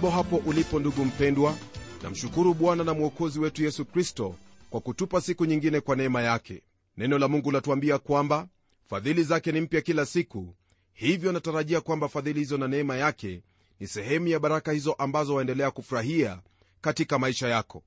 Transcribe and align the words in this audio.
ujambo 0.00 0.16
hapo 0.16 0.36
ulipo 0.50 0.78
ndugu 0.80 1.04
mpendwa. 1.04 1.56
Namshukuru 2.02 2.54
bwana 2.54 2.84
na 2.84 2.94
mwokozi 2.94 3.38
wetu 3.40 3.64
yesu 3.64 3.84
kristo 3.84 4.34
kwa 4.70 4.80
kutupa 4.80 5.20
siku 5.20 5.44
nyingine 5.44 5.80
kwa 5.80 5.96
neema 5.96 6.22
yake. 6.22 6.62
Neno 6.96 7.18
la 7.18 7.28
mungu 7.28 7.50
latuambia 7.50 7.98
kwamba 7.98 8.48
fadhili 8.90 9.22
zake 9.24 9.52
ni 9.52 9.60
mpya 9.60 9.80
kila 9.80 10.06
siku. 10.06 10.54
Hivyo 10.92 11.32
natarajia 11.32 11.80
kwamba 11.80 12.08
fadhili 12.08 12.38
hizo 12.38 12.58
na 12.58 12.68
neema 12.68 12.96
yake 12.96 13.42
ni 13.80 13.86
sehemu 13.86 14.28
ya 14.28 14.38
baraka 14.40 14.72
hizo 14.72 14.92
ambazo 14.92 15.34
waendelea 15.34 15.70
kufurahia 15.70 16.40
katika 16.80 17.18
maisha 17.18 17.48
yako. 17.48 17.82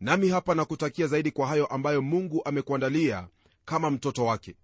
Nami 0.00 0.28
hapa 0.28 0.54
nakutakia 0.54 1.06
zaidi 1.06 1.30
kwa 1.30 1.46
hayo 1.46 1.66
ambayo 1.66 2.02
mungu 2.02 2.42
amekuandalia 2.44 3.28
kama 3.64 3.90
mtoto 3.90 4.24
wake. 4.24 4.54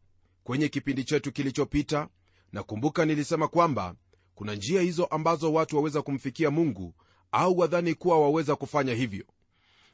Kwenye 0.44 0.68
kipindi 0.68 1.04
chetu 1.04 1.32
kilichopita 1.32 2.08
nakumbuka 2.52 3.04
nilisema 3.04 3.48
kwamba 3.48 3.94
kuna 4.36 4.54
njia 4.54 4.80
hizo 4.80 5.04
ambazo 5.04 5.52
watu 5.52 5.76
waweza 5.76 6.02
kumfikia 6.02 6.50
mungu 6.50 6.94
au 7.32 7.58
wadhani 7.58 7.94
kuwa 7.94 8.20
waweza 8.20 8.56
kufanya 8.56 8.94
hivyo. 8.94 9.24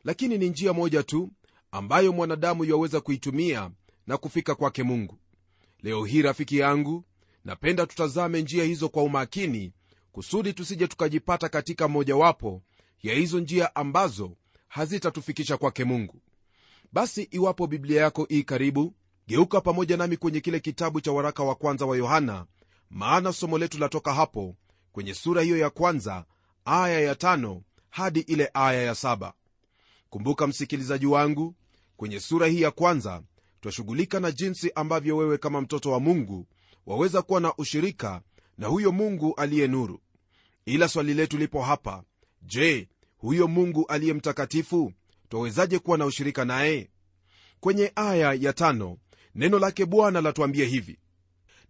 Lakini 0.05 0.39
ni 0.39 0.49
njia 0.49 0.73
moja 0.73 1.03
tu 1.03 1.31
ambayo 1.71 2.13
mwanadamu 2.13 2.65
yaweza 2.65 3.01
kuitumia 3.01 3.71
na 4.07 4.17
kufika 4.17 4.55
kwake 4.55 4.83
mungu. 4.83 5.19
Leo 5.83 6.05
hii 6.05 6.23
rafiki 6.23 6.59
yangu 6.59 7.05
napenda 7.45 7.87
tutazame 7.87 8.43
njia 8.43 8.65
hizo 8.65 8.89
kwa 8.89 9.03
umakini 9.03 9.73
kusudi 10.13 10.53
tusije 10.53 10.87
tukajipata 10.89 11.49
katika 11.49 11.89
mojawapo 11.89 12.63
ya 13.03 13.15
hizo 13.15 13.41
njia 13.41 13.75
ambazo 13.77 14.37
hazitatufikisha 14.69 15.57
kwake 15.57 15.85
mungu. 15.85 16.21
Basi 16.93 17.23
iwapo 17.23 17.67
biblia 17.67 18.03
yako 18.03 18.27
ii 18.31 18.43
karibu 18.43 18.95
geuka 19.27 19.61
pamoja 19.61 19.97
nami 19.97 20.17
kwenye 20.17 20.41
kile 20.41 20.61
kitabu 20.61 21.01
cha 21.01 21.13
waraka 21.13 21.43
wa 21.45 21.55
kwanza 21.55 21.87
wa 21.87 21.97
yohana 21.97 22.47
maana 22.93 23.33
somo 23.33 23.59
letu 23.59 23.79
latoka 23.79 24.15
hapo 24.15 24.57
kwenye 24.93 25.15
sura 25.15 25.43
hiyo 25.43 25.59
ya 25.59 25.71
kwanza 25.71 26.25
aya 26.65 27.01
ya 27.01 27.15
tano 27.15 27.63
hadi 27.91 28.21
ile 28.21 28.51
aya 28.55 28.83
ya 28.83 28.95
saba. 28.95 29.33
Kumbuka 30.11 30.47
msikilizaji 30.47 31.07
wangu 31.07 31.55
kwenye 31.97 32.21
sura 32.21 32.47
hii 32.47 32.61
ya 32.61 32.71
kwanza 32.71 33.23
twashughulika 33.61 34.21
na 34.21 34.33
jinsi 34.33 34.73
ambavyo 34.75 35.17
wewe 35.17 35.39
kama 35.39 35.61
mtoto 35.61 35.91
wa 35.93 36.01
mungu 36.01 36.47
waweza 36.87 37.23
kuwa 37.23 37.41
na 37.41 37.55
ushirika 37.57 38.23
na 38.59 38.67
huyo 38.67 38.93
mungu 38.93 39.35
aliye 39.35 39.67
nuru. 39.69 40.01
Ila 40.67 40.89
swali 40.89 41.15
letu 41.15 41.39
lipo 41.39 41.63
hapa 41.63 42.05
je 42.43 42.89
huyo 43.19 43.49
mungu 43.49 43.87
aliye 43.87 44.15
mtakatifu 44.15 44.93
twawezaje 45.29 45.79
kuwa 45.79 45.99
na 45.99 46.07
ushirika 46.07 46.45
naye? 46.45 46.91
Kwenye 47.61 47.93
aya 47.95 48.33
ya 48.35 48.53
tano 48.53 48.99
neno 49.35 49.59
lake 49.59 49.87
bwana 49.87 50.21
latuambia 50.21 50.67
hivi 50.67 50.99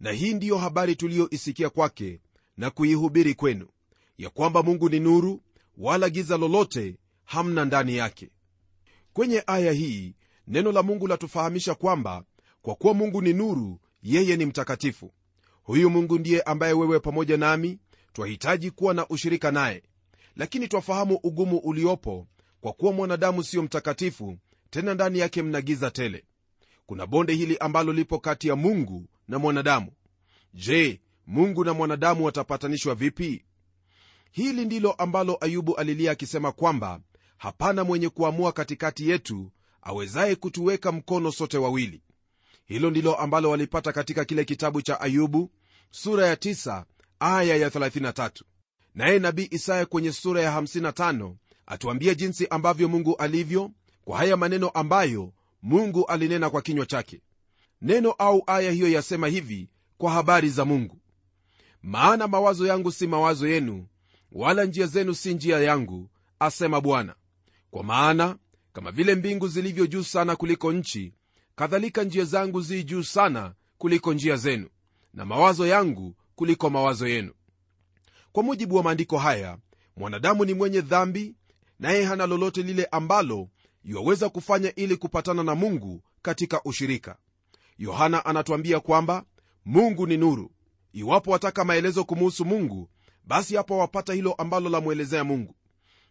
na 0.03 0.11
hii 0.11 0.33
ndiyo 0.33 0.57
habari 0.57 0.95
tuliyoisikia 0.95 1.69
kwake 1.69 2.19
na 2.57 2.69
kuihubiri 2.69 3.33
kwenu 3.33 3.67
ya 4.17 4.29
kwamba 4.29 4.63
mungu 4.63 4.89
ni 4.89 4.99
nuru 4.99 5.41
wala 5.77 6.09
giza 6.09 6.37
lolote 6.37 6.97
hamna 7.23 7.65
ndani 7.65 7.97
yake. 7.97 8.29
Kwenye 9.13 9.43
aya 9.47 9.71
hii 9.71 10.15
neno 10.47 10.71
la 10.71 10.83
mungu 10.83 11.07
latufahamisha 11.07 11.75
kwamba 11.75 12.23
kwa 12.61 12.75
kuwa 12.75 12.93
mungu 12.93 13.21
ni 13.21 13.33
nuru 13.33 13.79
yeye 14.01 14.35
ni 14.37 14.45
mtakatifu. 14.45 15.13
Huyu 15.63 15.89
mungu 15.89 16.19
ndiye 16.19 16.41
ambaye 16.41 16.73
wewe 16.73 16.99
pamoja 16.99 17.37
nami 17.37 17.79
twahitaji 18.13 18.71
kuwa 18.71 18.93
na 18.93 19.07
ushirika 19.07 19.51
naye. 19.51 19.83
Lakini 20.35 20.67
twafahamu 20.67 21.19
ugumu 21.23 21.57
uliopo 21.57 22.27
kwa 22.61 22.73
kuwa 22.73 22.91
mwanadamu 22.93 23.43
siyo 23.43 23.63
mtakatifu 23.63 24.37
tena 24.69 24.93
ndani 24.93 25.19
yake 25.19 25.41
mna 25.43 25.61
giza 25.61 25.91
tele. 25.91 26.23
Kuna 26.85 27.05
bonde 27.07 27.33
hili 27.33 27.57
ambalo 27.57 27.93
lipo 27.93 28.19
kati 28.19 28.47
ya 28.47 28.55
mungu 28.55 29.07
na 29.27 29.39
mwanadamu. 29.39 29.91
Je 30.53 31.01
mungu 31.27 31.63
na 31.65 31.73
mwanadamu 31.73 32.25
watapatanishwa 32.25 32.95
vipi? 32.95 33.45
Hili 34.31 34.65
ndilo 34.65 34.91
ambalo 34.91 35.37
ayubu 35.41 35.75
alilia 35.75 36.11
akisema 36.11 36.51
kwamba 36.51 36.99
hapana 37.37 37.83
mwenye 37.83 38.09
kuamua 38.09 38.51
katikati 38.51 39.09
yetu 39.09 39.51
awezaye 39.81 40.35
kutuweka 40.35 40.91
mkono 40.91 41.31
sote 41.31 41.57
wawili. 41.57 42.01
Hilo 42.65 42.89
ndilo 42.89 43.15
ambalo 43.15 43.49
walipata 43.49 43.91
katika 43.93 44.25
kile 44.25 44.45
kitabu 44.45 44.81
cha 44.81 45.01
ayubu 45.01 45.51
sura 45.91 46.27
ya 46.27 46.35
9 46.35 46.83
aya 47.19 47.55
ya 47.55 47.69
33 47.69 48.31
naye 48.95 49.19
nabii 49.19 49.47
isaya 49.51 49.85
kwenye 49.85 50.11
sura 50.11 50.41
ya 50.41 50.59
55 50.61 51.33
atuambia 51.65 52.13
jinsi 52.13 52.47
ambavyo 52.47 52.89
mungu 52.89 53.15
alivyo 53.15 53.71
kwa 54.05 54.17
haya 54.17 54.37
maneno 54.37 54.69
ambayo 54.69 55.33
mungu 55.61 56.05
alinena 56.05 56.49
kwa 56.49 56.61
kinywa 56.61 56.85
chake 56.85 57.21
neno 57.83 58.11
au 58.11 58.43
aya 58.47 58.71
hiyo 58.71 58.89
yasema 58.89 59.27
hivi 59.27 59.69
kwa 59.97 60.11
habari 60.11 60.49
za 60.49 60.65
mungu. 60.65 60.99
Maana 61.81 62.27
mawazo 62.27 62.67
yangu 62.67 62.91
si 62.91 63.07
mawazo 63.07 63.47
yenu 63.47 63.87
wala 64.31 64.65
njia 64.65 64.87
zenu 64.87 65.15
si 65.15 65.33
njia 65.33 65.59
yangu 65.59 66.09
asema 66.39 66.81
bwana. 66.81 67.15
Kwa 67.71 67.83
maana 67.83 68.37
kama 68.73 68.91
vile 68.91 69.15
mbingu 69.15 69.47
zilivyo 69.47 69.87
juu 69.87 70.03
sana 70.03 70.35
kuliko 70.35 70.71
nchi 70.71 71.13
kadhalika 71.55 72.03
njia 72.03 72.25
zangu 72.25 72.61
zi 72.61 72.83
juu 72.83 73.03
sana 73.03 73.53
kuliko 73.77 74.13
njia 74.13 74.35
zenu 74.35 74.69
na 75.13 75.25
mawazo 75.25 75.67
yangu 75.67 76.15
kuliko 76.35 76.69
mawazo 76.69 77.07
yenu. 77.07 77.33
Kwa 78.31 78.43
mujibu 78.43 78.75
wa 78.75 78.83
maandiko 78.83 79.17
haya 79.17 79.57
mwanadamu 79.97 80.45
ni 80.45 80.53
mwenye 80.53 80.81
dhambi 80.81 81.35
naye 81.79 82.03
hana 82.03 82.25
lolote 82.27 82.61
lile 82.63 82.85
ambalo 82.85 83.49
yuwaweza 83.83 84.29
kufanya 84.29 84.75
ili 84.75 84.97
kupatana 84.97 85.43
na 85.43 85.55
mungu 85.55 86.01
katika 86.21 86.63
ushirika 86.63 87.17
yohana 87.77 88.25
anatuambia 88.25 88.79
kwamba 88.79 89.25
mungu 89.65 90.07
ni 90.07 90.17
nuru. 90.17 90.51
Iwapo 90.93 91.31
wataka 91.31 91.63
maelezo 91.65 92.03
kumuhusu 92.03 92.45
mungu 92.45 92.89
basi 93.25 93.55
hapo 93.55 93.77
wapata 93.77 94.13
hilo 94.13 94.33
ambalo 94.33 94.69
lamwelezea 94.69 95.23
mungu. 95.23 95.55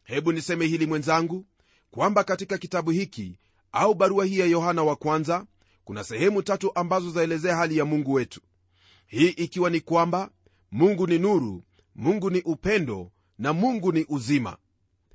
Hebu 0.05 0.33
niseme 0.33 0.67
hili 0.67 0.87
mwenzangu 0.87 1.47
kwamba 1.91 2.25
katika 2.25 2.59
kitabu 2.59 2.91
hiki 2.91 3.39
au 3.73 3.95
barua 3.95 4.25
hii 4.25 4.39
ya 4.39 4.47
yohana 4.47 4.83
wa 4.83 4.97
kwanza 4.97 5.47
kuna 5.85 6.05
sehemu 6.05 6.43
tatu 6.43 6.73
ambazo 6.75 7.11
zaelezea 7.11 7.57
hali 7.57 7.77
ya 7.79 7.85
mungu 7.85 8.13
wetu. 8.13 8.41
Hii 9.07 9.29
ikiwa 9.29 9.71
ni 9.71 9.81
kwamba 9.81 10.31
mungu 10.71 11.07
ni 11.07 11.19
nuru 11.19 11.65
mungu 11.95 12.31
ni 12.31 12.41
upendo 12.43 13.11
na 13.39 13.53
mungu 13.53 13.93
ni 13.93 14.07
uzima. 14.09 14.57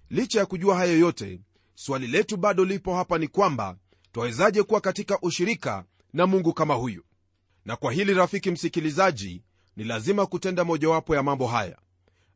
Licha 0.09 0.39
ya 0.39 0.45
kujua 0.45 0.75
hayo 0.75 0.99
yote 0.99 1.41
swali 1.75 2.07
letu 2.07 2.37
bado 2.37 2.65
lipo 2.65 2.95
hapa 2.95 3.17
ni 3.17 3.27
kwamba 3.27 3.77
twawezaje 4.11 4.63
kuwa 4.63 4.81
katika 4.81 5.19
ushirika 5.21 5.85
na 6.13 6.27
mungu 6.27 6.53
kama 6.53 6.73
huyu. 6.73 7.03
Na 7.65 7.75
kwa 7.75 7.91
hili 7.93 8.13
rafiki 8.13 8.51
msikilizaji 8.51 9.43
ni 9.75 9.83
lazima 9.83 10.25
kutenda 10.25 10.63
mojawapo 10.63 11.15
ya 11.15 11.23
mambo 11.23 11.47
haya. 11.47 11.77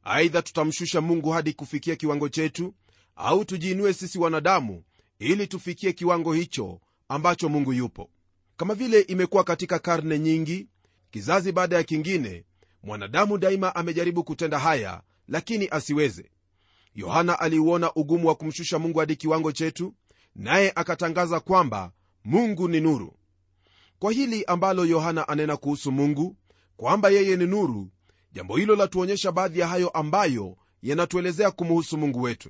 Aidha 0.04 0.42
tutamshusha 0.42 1.02
mungu 1.02 1.30
hadi 1.30 1.54
kufikia 1.54 1.96
kiwango 1.96 2.30
chetu 2.30 2.74
au 3.16 3.46
tujiinue 3.46 3.94
sisi 3.94 4.20
wanadamu 4.20 4.84
ili 5.20 5.48
tufikie 5.48 5.94
kiwango 5.94 6.34
hicho 6.34 6.82
ambacho 7.08 7.50
mungu 7.50 7.74
yupo. 7.74 8.10
Kama 8.58 8.76
vile 8.76 9.00
imekuwa 9.02 9.44
katika 9.44 9.80
karne 9.80 10.20
nyingi 10.20 10.68
kizazi 11.12 11.52
baada 11.52 11.76
ya 11.76 11.84
kingine 11.84 12.46
mwanadamu 12.84 13.38
daima 13.38 13.76
amejaribu 13.76 14.24
kutenda 14.24 14.60
haya 14.60 15.02
lakini 15.28 15.68
asiweze. 15.72 16.30
Yohana 16.96 17.40
aliuona 17.40 17.94
ugumu 17.94 18.28
wa 18.28 18.36
kumshusha 18.36 18.80
mungu 18.80 19.00
hadi 19.00 19.16
kiwango 19.16 19.52
chetu 19.52 19.94
naye 20.36 20.72
akatangaza 20.76 21.40
kwamba 21.40 21.92
mungu 22.26 22.68
ni 22.68 22.82
nuru 22.82 23.18
kwa 24.02 24.12
hili 24.12 24.44
ambalo 24.46 24.86
yohana 24.86 25.28
anena 25.28 25.58
kuhusu 25.58 25.92
mungu 25.92 26.36
kwamba 26.78 27.10
yeye 27.10 27.36
ni 27.36 27.48
nuru 27.48 27.90
jambo 28.32 28.58
hilo 28.58 28.76
latuonyesha 28.76 29.32
baadhi 29.32 29.60
ya 29.60 29.68
hayo 29.68 29.90
ambayo 29.90 30.58
yanatuelezea 30.82 31.52
kumuhusu 31.52 31.98
mungu 31.98 32.22
wetu. 32.22 32.50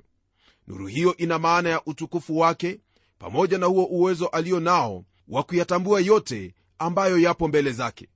Nuru 0.66 0.86
hiyo 0.86 1.16
ina 1.16 1.38
maana 1.38 1.68
ya 1.68 1.84
utukufu 1.84 2.38
wake 2.38 2.80
pamoja 3.18 3.58
na 3.58 3.66
huo 3.66 3.84
uwezo 3.84 4.26
alio 4.26 4.60
nao 4.60 5.04
wa 5.28 5.42
kuyatambua 5.42 6.00
yote 6.00 6.54
ambayo 6.78 7.18
yapo 7.18 7.48
mbele 7.48 7.72
zake. 7.72 8.08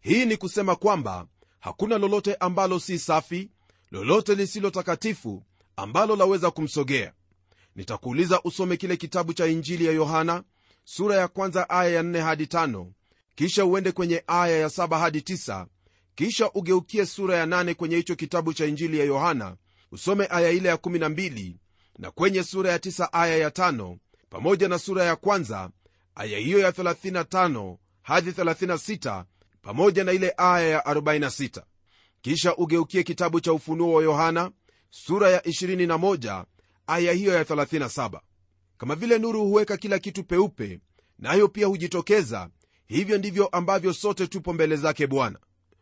Hii 0.00 0.26
ni 0.26 0.36
kusema 0.36 0.76
kwamba 0.76 1.26
hakuna 1.60 1.98
lolote 1.98 2.34
ambalo 2.34 2.78
si 2.78 2.98
safi 2.98 3.50
lolote 3.90 4.34
lisilo 4.34 4.70
takatifu 4.70 5.42
ambalo 5.76 6.16
laweza 6.16 6.50
kumsogea. 6.50 7.12
Nitakuuliza 7.76 8.42
usome 8.42 8.76
kile 8.76 8.96
kitabu 8.96 9.32
cha 9.32 9.46
injili 9.46 9.86
ya 9.86 9.92
yohana 9.92 10.44
sura 10.84 11.16
ya 11.16 11.28
kwanza 11.28 11.70
aya 11.70 11.90
ya 11.90 12.02
4 12.02 12.20
hadi 12.20 12.44
5 12.44 12.86
kisha 13.34 13.64
uende 13.64 13.92
kwenye 13.92 14.24
aya 14.26 14.58
ya 14.58 14.70
saba 14.70 14.98
hadi 14.98 15.22
tisa. 15.22 15.66
Kisha 16.14 16.50
ugeukie 16.54 17.06
sura 17.06 17.36
ya 17.36 17.46
nane 17.46 17.74
kwenye 17.74 17.96
hicho 17.96 18.14
kitabu 18.16 18.52
cha 18.54 18.66
injili 18.66 18.98
ya 18.98 19.04
yohana. 19.04 19.56
Usome 19.92 20.26
aya 20.30 20.50
ile 20.50 20.68
ya 20.68 20.74
12 20.76 21.54
na 21.98 22.10
kwenye 22.10 22.42
sura 22.44 22.70
ya 22.70 22.78
tisa 22.78 23.12
aya 23.12 23.36
ya 23.36 23.50
tano 23.50 23.98
pamoja 24.30 24.68
na 24.68 24.78
sura 24.78 25.04
ya 25.04 25.16
kwanza 25.16 25.70
aya 26.14 26.38
hiyo 26.38 26.58
ya 26.58 26.70
35 26.70 27.76
hadi 28.02 28.30
36 28.30 29.24
pamoja 29.62 30.04
na 30.04 30.12
ile 30.12 30.34
aya 30.36 30.68
ya 30.68 30.80
46 30.80 31.62
kisha 32.22 32.56
ugeukie 32.56 33.02
kitabu 33.02 33.40
cha 33.40 33.52
ufunuo 33.52 33.92
wa 33.94 34.02
yohana 34.02 34.50
sura 34.90 35.30
ya 35.30 35.40
21 35.40 36.44
aya 36.86 37.12
hiyo 37.12 37.34
ya 37.34 37.42
37 37.42 38.20
kama 38.82 38.94
vile 38.94 39.18
nuru 39.18 39.44
huweka 39.44 39.76
kila 39.76 39.98
kitu 39.98 40.24
peupe 40.24 40.80
nayo 41.18 41.42
na 41.42 41.48
pia 41.48 41.66
hujitokeza. 41.66 42.50
Hivyo 42.86 43.18
ndivyo 43.18 43.46
ambavyo 43.46 43.92
sote 43.92 44.26
tupo 44.26 44.52
mbele 44.52 44.76
zake 44.76 45.06
bwana. 45.06 45.38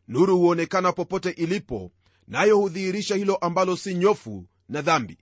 Nuru 0.08 0.38
huonekana 0.38 0.92
popote 0.92 1.30
ilipo 1.30 1.92
nayo 2.28 2.54
na 2.56 2.62
hudhihirisha 2.62 3.14
hilo 3.14 3.36
ambalo 3.36 3.76
si 3.76 3.94
nyofu 3.94 4.46
na 4.68 4.82
dhambi. 4.82 5.18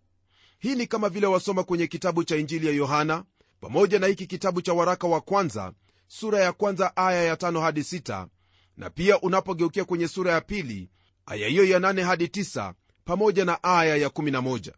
Hii 0.59 0.75
ni 0.75 0.87
kama 0.87 1.09
vile 1.09 1.27
wasoma 1.27 1.65
kwenye 1.65 1.87
kitabu 1.87 2.25
cha 2.25 2.37
injili 2.37 2.67
ya 2.67 2.73
yohana 2.73 3.25
pamoja 3.61 3.99
na 3.99 4.07
hiki 4.07 4.27
kitabu 4.27 4.63
cha 4.63 4.73
waraka 4.73 5.07
wa 5.09 5.21
kwanza 5.21 5.73
sura 6.09 6.41
ya 6.41 6.53
kwanza 6.53 6.97
aya 6.97 7.23
ya 7.25 7.37
tano 7.37 7.61
hadi 7.61 7.85
sita, 7.85 8.29
na 8.77 8.91
pia 8.91 9.21
unapogeukia 9.21 9.85
kwenye 9.85 10.09
sura 10.09 10.33
ya 10.33 10.41
pili 10.41 10.91
aya 11.27 11.49
hiyo 11.49 11.65
ya 11.65 11.79
nane 11.81 12.03
hadi 12.03 12.29
tisa, 12.29 12.75
pamoja 13.05 13.45
na 13.45 13.63
aya 13.63 13.97
ya 13.97 14.09
11 14.09 14.73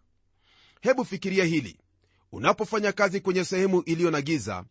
hebu 0.80 1.04
fikiria 1.04 1.44
hili 1.44 1.79
unapofanya 2.32 2.92
kazi 2.92 3.20
kwenye 3.20 3.44
sehemu 3.44 3.82
iliyo 3.82 4.10
na 4.10 4.22
giza 4.22 4.64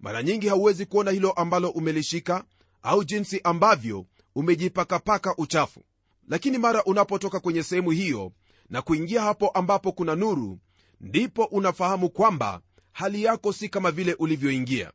mara 0.00 0.22
nyingi 0.22 0.48
hauwezi 0.48 0.86
kuona 0.86 1.10
hilo 1.10 1.30
ambalo 1.32 1.70
umelishika 1.70 2.44
au 2.82 3.04
jinsi 3.04 3.40
ambavyo 3.44 4.06
umejipakapaka 4.34 5.34
uchafu. 5.36 5.80
Lakini 6.28 6.58
mara 6.58 6.84
unapotoka 6.84 7.40
kwenye 7.40 7.62
sehemu 7.62 7.90
hiyo 7.90 8.32
na 8.70 8.82
kuingia 8.82 9.22
hapo 9.22 9.48
ambapo 9.48 9.92
kuna 9.92 10.14
nuru 10.14 10.58
ndipo 11.00 11.44
unafahamu 11.44 12.10
kwamba 12.10 12.60
hali 12.92 13.22
yako 13.22 13.52
si 13.52 13.68
kama 13.68 13.90
vile 13.90 14.14
ulivyoingia. 14.14 14.92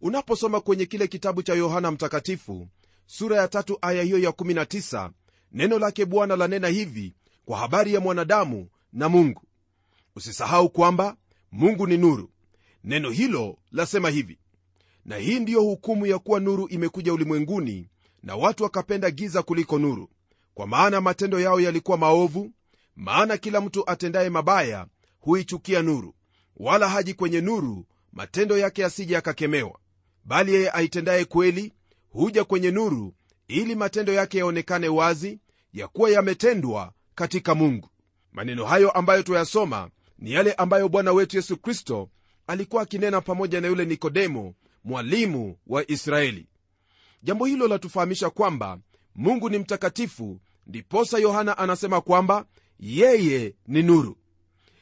Unaposoma 0.00 0.60
kwenye 0.60 0.86
kile 0.86 1.06
kitabu 1.08 1.42
cha 1.42 1.54
yohana 1.54 1.90
mtakatifu 1.90 2.68
sura 3.06 3.36
ya 3.36 3.48
tatu 3.48 3.78
aya 3.82 4.02
hiyo 4.02 4.18
ya 4.18 4.30
19 4.30 5.10
neno 5.52 5.78
lake 5.78 6.04
bwana 6.04 6.36
lanena 6.36 6.68
hivi 6.68 7.14
kwa 7.44 7.58
habari 7.58 7.94
ya 7.94 8.00
mwanadamu 8.00 8.68
na 8.92 9.08
mungu. 9.08 9.42
Usisahau 10.16 10.70
kwamba 10.70 11.16
mungu 11.52 11.86
ni 11.86 11.96
nuru. 11.96 12.30
Neno 12.84 13.10
hilo 13.10 13.58
lasema 13.72 14.10
hivi 14.10 14.38
na 15.04 15.16
hii 15.16 15.40
ndiyo 15.40 15.60
hukumu 15.62 16.06
ya 16.06 16.18
kuwa 16.18 16.40
nuru 16.40 16.68
imekuja 16.68 17.12
ulimwenguni 17.14 17.88
na 18.22 18.36
watu 18.36 18.62
wakapenda 18.62 19.10
giza 19.10 19.42
kuliko 19.42 19.78
nuru. 19.78 20.10
Kwa 20.54 20.66
maana 20.66 21.00
matendo 21.00 21.40
yao 21.40 21.60
yalikuwa 21.60 21.98
maovu 21.98 22.50
maana 22.96 23.36
kila 23.36 23.60
mtu 23.60 23.90
atendaye 23.90 24.30
mabaya 24.30 24.86
huichukia 25.20 25.82
nuru. 25.82 26.14
Wala 26.56 26.88
haji 26.88 27.14
kwenye 27.14 27.40
nuru 27.40 27.86
matendo 28.12 28.58
yake 28.58 28.82
yasije 28.82 29.14
yakakemewa 29.14 29.78
bali 30.24 30.54
yeye 30.54 30.70
aitendaye 30.70 31.24
kweli 31.24 31.72
huja 32.10 32.44
kwenye 32.44 32.70
nuru 32.70 33.14
ili 33.48 33.74
matendo 33.74 34.12
yake 34.12 34.38
yaonekane 34.38 34.88
wazi 34.88 35.38
ya 35.72 35.88
kuwa 35.88 36.10
yametendwa 36.10 36.92
katika 37.14 37.54
mungu. 37.54 37.90
Maneno 38.32 38.64
hayo 38.64 38.90
ambayo 38.90 39.22
tuyasoma 39.22 39.90
ni 40.20 40.32
yale 40.32 40.52
ambayo 40.52 40.88
bwana 40.88 41.12
wetu 41.12 41.36
yesu 41.36 41.56
kristo 41.56 42.08
alikuwa 42.46 42.82
akinena 42.82 43.20
pamoja 43.20 43.60
na 43.60 43.68
yule 43.68 43.84
nikodemo 43.84 44.54
mwalimu 44.84 45.56
wa 45.66 45.90
israeli. 45.90 46.46
Jambo 47.22 47.44
hilo 47.46 47.68
latufahamisha 47.68 48.30
kwamba 48.30 48.78
mungu 49.14 49.50
ni 49.50 49.58
mtakatifu 49.58 50.40
ndiposa 50.66 51.18
yohana 51.18 51.58
anasema 51.58 52.00
kwamba 52.00 52.46
yeye 52.80 53.54
ni 53.66 53.82
nuru. 53.82 54.16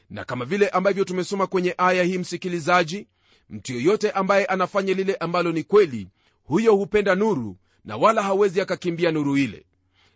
Na 0.09 0.25
kama 0.25 0.45
vile 0.45 0.69
ambavyo 0.69 1.03
tumesoma 1.03 1.47
kwenye 1.47 1.75
aya 1.77 2.03
hii 2.03 2.17
msikilizaji 2.17 3.07
mtu 3.49 3.73
yoyote 3.73 4.11
ambaye 4.11 4.45
anafanya 4.45 4.93
lile 4.93 5.15
ambalo 5.15 5.51
ni 5.51 5.63
kweli 5.63 6.07
huyo 6.43 6.75
hupenda 6.75 7.15
nuru 7.15 7.57
na 7.85 7.97
wala 7.97 8.23
hawezi 8.23 8.61
akakimbia 8.61 9.11
nuru 9.11 9.37
ile. 9.37 9.65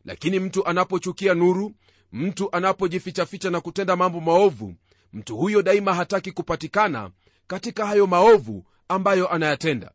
Lakini 0.06 0.40
mtu 0.40 0.66
anapochukia 0.68 1.34
nuru 1.34 1.74
mtu 2.12 2.56
anapojifichaficha 2.56 3.50
na 3.50 3.62
kutenda 3.62 3.96
mambo 3.96 4.20
maovu 4.20 4.76
mtu 5.14 5.38
huyo 5.38 5.62
daima 5.62 5.94
hataki 5.94 6.32
kupatikana 6.32 7.12
katika 7.48 7.86
hayo 7.86 8.08
maovu 8.08 8.66
ambayo 8.88 9.30
anayatenda. 9.32 9.92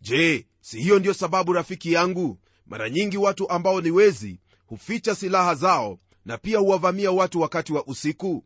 Je 0.00 0.46
si 0.60 0.80
hiyo 0.80 0.98
ndiyo 0.98 1.14
sababu 1.14 1.52
rafiki 1.52 1.92
yangu? 1.92 2.38
Mara 2.66 2.90
nyingi 2.90 3.16
watu 3.16 3.50
ambao 3.50 3.80
ni 3.80 3.90
wezi 3.90 4.40
huficha 4.66 5.14
silaha 5.14 5.54
zao 5.54 5.98
na 6.24 6.38
pia 6.38 6.58
huwavamia 6.58 7.10
watu 7.12 7.40
wakati 7.40 7.72
wa 7.72 7.86
usiku. 7.86 8.44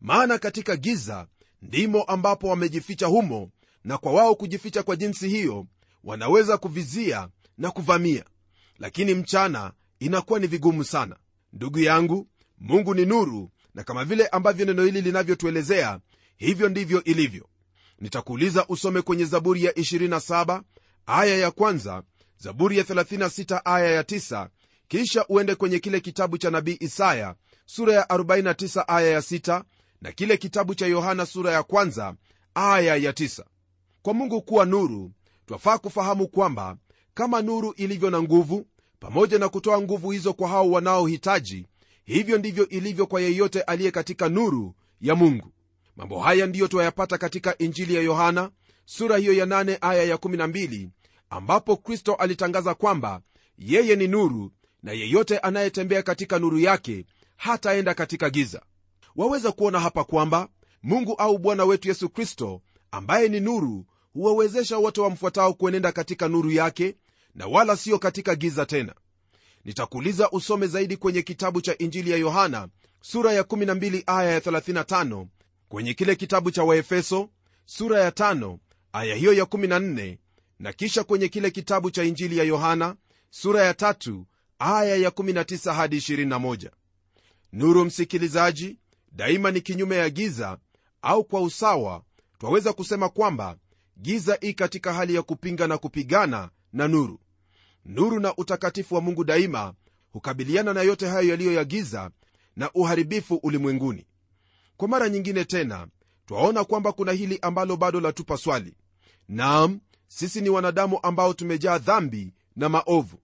Maana 0.00 0.38
katika 0.38 0.76
giza 0.76 1.26
ndimo 1.62 2.02
ambapo 2.02 2.48
wamejificha 2.48 3.06
humo 3.06 3.50
na 3.84 3.98
kwa 3.98 4.12
wao 4.12 4.34
kujificha 4.34 4.82
kwa 4.82 4.96
jinsi 4.96 5.28
hiyo 5.28 5.66
wanaweza 6.04 6.58
kuvizia 6.58 7.28
na 7.58 7.70
kuvamia. 7.70 8.24
Lakini 8.78 9.14
mchana 9.14 9.72
inakuwa 10.00 10.38
ni 10.38 10.46
vigumu 10.46 10.84
sana. 10.84 11.16
Ndugu 11.52 11.78
yangu 11.78 12.28
mungu 12.58 12.94
ni 12.94 13.04
nuru 13.06 13.50
na 13.76 13.84
kama 13.84 14.04
vile 14.04 14.26
ambavyo 14.26 14.66
neno 14.66 14.84
hili 14.84 15.00
linavyotuelezea 15.02 16.00
hivyo 16.36 16.68
ndivyo 16.68 17.04
ilivyo. 17.04 17.48
Nitakuuliza 18.00 18.66
usome 18.68 19.02
kwenye 19.02 19.24
zaburi 19.24 19.64
ya 19.64 19.72
27 19.72 20.62
aya 21.06 21.36
ya 21.36 21.50
kwanza 21.50 22.02
zaburi 22.38 22.78
ya 22.78 22.84
36 22.84 23.60
aya 23.64 23.90
ya 23.90 24.02
9 24.02 24.48
kisha 24.88 25.26
uende 25.28 25.54
kwenye 25.54 25.78
kile 25.78 26.00
kitabu 26.00 26.38
cha 26.38 26.50
nabii 26.50 26.76
isaya 26.80 27.34
sura 27.66 27.94
ya 27.94 28.02
49 28.04 28.84
aya 28.88 29.10
ya 29.10 29.20
6 29.20 29.62
na 30.02 30.12
kile 30.12 30.36
kitabu 30.36 30.74
cha 30.74 30.86
yohana 30.86 31.26
sura 31.26 31.52
ya 31.52 31.62
kwanza 31.62 32.14
aya 32.54 32.96
ya 32.96 33.12
9 33.12 33.44
kwa 34.02 34.14
mungu 34.14 34.42
kuwa 34.42 34.64
nuru 34.64 35.12
twafaa 35.46 35.78
kufahamu 35.78 36.28
kwamba 36.28 36.76
kama 37.14 37.42
nuru 37.42 37.72
ilivyo 37.76 38.10
na 38.10 38.22
nguvu 38.22 38.66
pamoja 39.00 39.38
na 39.38 39.48
kutoa 39.48 39.80
nguvu 39.80 40.10
hizo 40.10 40.32
kwa 40.32 40.48
hao 40.48 40.70
wanaohitaji 40.70 41.66
hivyo 42.06 42.38
ndivyo 42.38 42.68
ilivyo 42.68 43.06
kwa 43.06 43.20
yeyote 43.20 43.60
aliye 43.62 43.90
katika 43.90 44.28
nuru 44.28 44.74
ya 45.00 45.14
mungu. 45.14 45.52
Mambo 45.96 46.18
haya 46.20 46.46
ndiyo 46.46 46.68
twayapata 46.68 47.18
katika 47.18 47.58
injili 47.58 47.94
ya 47.94 48.02
yohana 48.02 48.50
sura 48.84 49.16
hiyo 49.16 49.32
ya 49.32 49.46
8 49.46 49.78
aya 49.80 50.02
ya 50.04 50.16
12 50.16 50.88
ambapo 51.30 51.76
kristo 51.76 52.14
alitangaza 52.14 52.74
kwamba 52.74 53.20
yeye 53.58 53.96
ni 53.96 54.08
nuru 54.08 54.52
na 54.82 54.92
yeyote 54.92 55.38
anayetembea 55.38 56.02
katika 56.02 56.38
nuru 56.38 56.58
yake 56.58 57.06
hataenda 57.36 57.94
katika 57.94 58.30
giza. 58.30 58.62
Waweza 59.16 59.52
kuona 59.52 59.80
hapa 59.80 60.04
kwamba 60.04 60.48
mungu 60.82 61.14
au 61.14 61.38
bwana 61.38 61.64
wetu 61.64 61.88
yesu 61.88 62.08
kristo 62.08 62.62
ambaye 62.90 63.28
ni 63.28 63.40
nuru 63.40 63.86
huwawezesha 64.12 64.78
wote 64.78 65.00
wamfuatao 65.00 65.54
kuenenda 65.54 65.92
katika 65.92 66.28
nuru 66.28 66.50
yake 66.52 66.96
na 67.34 67.46
wala 67.46 67.76
sio 67.76 67.98
katika 67.98 68.34
giza 68.34 68.66
tena 68.66 68.94
nitakuuliza 69.66 70.30
usome 70.30 70.66
zaidi 70.66 70.96
kwenye 70.96 71.22
kitabu 71.22 71.60
cha 71.60 71.78
injili 71.78 72.10
ya 72.10 72.16
yohana 72.16 72.68
sura 73.00 73.32
ya 73.32 73.42
12 73.42 74.02
aya 74.06 74.30
ya 74.32 74.38
35 74.40 75.26
kwenye 75.68 75.94
kile 75.94 76.16
kitabu 76.16 76.50
cha 76.50 76.64
waefeso 76.64 77.28
sura 77.64 78.00
ya 78.00 78.10
5 78.10 78.58
aya 78.92 79.14
hiyo 79.14 79.32
ya 79.32 79.44
14 79.44 80.18
na 80.58 80.72
kisha 80.72 81.04
kwenye 81.04 81.28
kile 81.28 81.50
kitabu 81.50 81.90
cha 81.90 82.04
injili 82.04 82.38
ya 82.38 82.44
yohana 82.44 82.96
sura 83.30 83.62
ya 83.64 83.72
3 83.72 84.22
aya 84.58 84.96
ya 84.96 85.10
19 85.10 85.72
hadi 85.74 85.96
21 85.96 86.70
nuru 87.52 87.84
msikilizaji 87.84 88.78
daima 89.12 89.50
ni 89.50 89.60
kinyume 89.60 89.96
ya 89.96 90.10
giza 90.10 90.58
au 91.02 91.24
kwa 91.24 91.40
usawa 91.42 92.02
twaweza 92.38 92.72
kusema 92.72 93.08
kwamba 93.08 93.56
giza 94.02 94.38
i 94.40 94.54
katika 94.54 94.92
hali 94.92 95.14
ya 95.14 95.22
kupinga 95.22 95.66
na 95.66 95.78
kupigana 95.78 96.50
na 96.72 96.88
nuru 96.88 97.20
nuru 97.86 98.20
na 98.20 98.36
utakatifu 98.36 98.94
wa 98.94 99.00
mungu 99.00 99.24
daima 99.24 99.74
hukabiliana 100.12 100.74
na 100.74 100.82
yote 100.82 101.06
hayo 101.08 101.28
yaliyo 101.28 101.52
ya 101.52 101.64
giza 101.64 102.10
na 102.56 102.70
uharibifu 102.74 103.34
ulimwenguni. 103.34 104.06
Kwa 104.76 104.88
mara 104.88 105.08
nyingine 105.08 105.44
tena 105.44 105.86
twaona 106.26 106.64
kwamba 106.64 106.92
kuna 106.92 107.12
hili 107.12 107.38
ambalo 107.42 107.76
bado 107.76 108.00
latupa 108.00 108.36
swali. 108.36 108.76
Naam 109.28 109.80
sisi 110.08 110.40
ni 110.40 110.48
wanadamu 110.48 110.98
ambao 111.02 111.34
tumejaa 111.34 111.78
dhambi 111.78 112.32
na 112.56 112.68
maovu. 112.68 113.18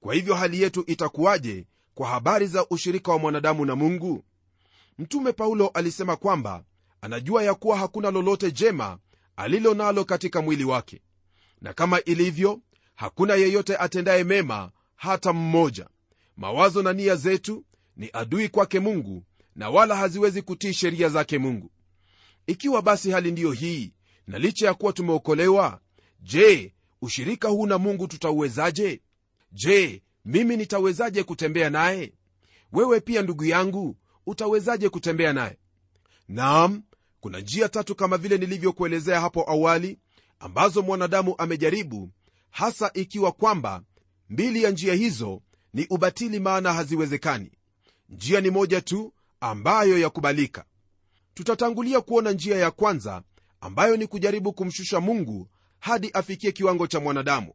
Kwa 0.00 0.14
hivyo 0.14 0.34
hali 0.34 0.62
yetu 0.62 0.84
itakuwaje 0.86 1.66
kwa 1.94 2.08
habari 2.08 2.46
za 2.46 2.66
ushirika 2.68 3.12
wa 3.12 3.18
mwanadamu 3.18 3.64
na 3.64 3.76
mungu? 3.76 4.24
Mtume 4.98 5.32
paulo 5.32 5.68
alisema 5.68 6.16
kwamba 6.16 6.64
anajua 7.00 7.42
ya 7.42 7.54
kuwa 7.54 7.78
hakuna 7.78 8.10
lolote 8.10 8.52
jema 8.52 8.98
alilo 9.36 9.74
nalo 9.74 10.04
katika 10.04 10.42
mwili 10.42 10.64
wake. 10.64 11.00
Na 11.60 11.72
kama 11.72 12.00
ilivyo 12.00 12.60
hakuna 12.96 13.34
yeyote 13.34 13.76
atendaye 13.76 14.24
mema 14.24 14.70
hata 14.96 15.32
mmoja. 15.32 15.88
Mawazo 16.36 16.82
na 16.82 16.92
nia 16.92 17.16
zetu 17.16 17.64
ni 17.96 18.10
adui 18.12 18.48
kwake 18.48 18.80
mungu 18.80 19.22
na 19.56 19.70
wala 19.70 19.96
haziwezi 19.96 20.42
kutii 20.42 20.72
sheria 20.72 21.08
zake 21.08 21.38
mungu. 21.38 21.70
Ikiwa 22.46 22.82
basi 22.82 23.10
hali 23.10 23.32
ndiyo 23.32 23.52
hii 23.52 23.92
na 24.26 24.38
licha 24.38 24.66
ya 24.66 24.74
kuwa 24.74 24.92
tumeokolewa 24.92 25.80
je 26.20 26.74
ushirika 27.02 27.48
huu 27.48 27.66
na 27.66 27.78
mungu 27.78 28.06
tutauwezaje? 28.08 29.00
Je 29.52 30.02
mimi 30.24 30.56
nitawezaje 30.56 31.22
kutembea 31.22 31.70
naye? 31.70 32.12
Wewe 32.72 33.00
pia 33.00 33.22
ndugu 33.22 33.44
yangu 33.44 33.96
utawezaje 34.26 34.88
kutembea 34.88 35.32
naye? 35.32 35.56
Nam 36.28 36.82
kuna 37.20 37.40
njia 37.40 37.68
tatu 37.68 37.94
kama 37.94 38.18
vile 38.18 38.38
nilivyokuelezea 38.38 39.20
hapo 39.20 39.50
awali 39.50 39.98
ambazo 40.38 40.82
mwanadamu 40.82 41.34
amejaribu 41.38 42.10
hasa 42.50 42.90
ikiwa 42.94 43.32
kwamba 43.32 43.82
mbili 44.30 44.62
ya 44.62 44.70
njia 44.70 44.94
hizo 44.94 45.42
ni 45.74 45.86
ubatili 45.90 46.40
maana 46.40 46.72
haziwezekani. 46.72 47.52
Njia 48.08 48.40
ni 48.40 48.50
moja 48.50 48.80
tu 48.80 49.14
ambayo 49.40 49.98
yakubalika. 49.98 50.64
Tutatangulia 51.34 52.00
kuona 52.00 52.32
njia 52.32 52.56
ya 52.56 52.70
kwanza 52.70 53.22
ambayo 53.60 53.96
ni 53.96 54.06
kujaribu 54.06 54.52
kumshusha 54.52 55.00
mungu 55.00 55.48
hadi 55.78 56.10
afikie 56.10 56.52
kiwango 56.52 56.86
cha 56.86 57.00
mwanadamu. 57.00 57.52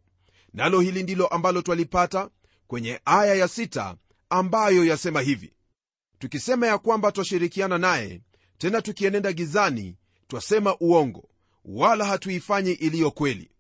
Nalo 0.53 0.79
hili 0.81 1.03
ndilo 1.03 1.27
ambalo 1.27 1.62
twalipata 1.62 2.29
kwenye 2.67 3.01
aya 3.05 3.36
ya 3.36 3.48
sita 3.48 3.95
ambayo 4.29 4.86
yasema 4.86 5.21
hivi. 5.21 5.53
Tukisema 6.19 6.67
ya 6.67 6.77
kwamba 6.77 7.12
twashirikiana 7.12 7.77
naye 7.77 8.21
tena 8.57 8.81
tukienenda 8.81 9.33
gizani 9.33 9.95
twasema 10.27 10.77
uongo 10.79 11.29
wala 11.65 12.05
hatuifanyi 12.05 12.71
iliyo 12.71 13.12
kweli 13.12 13.50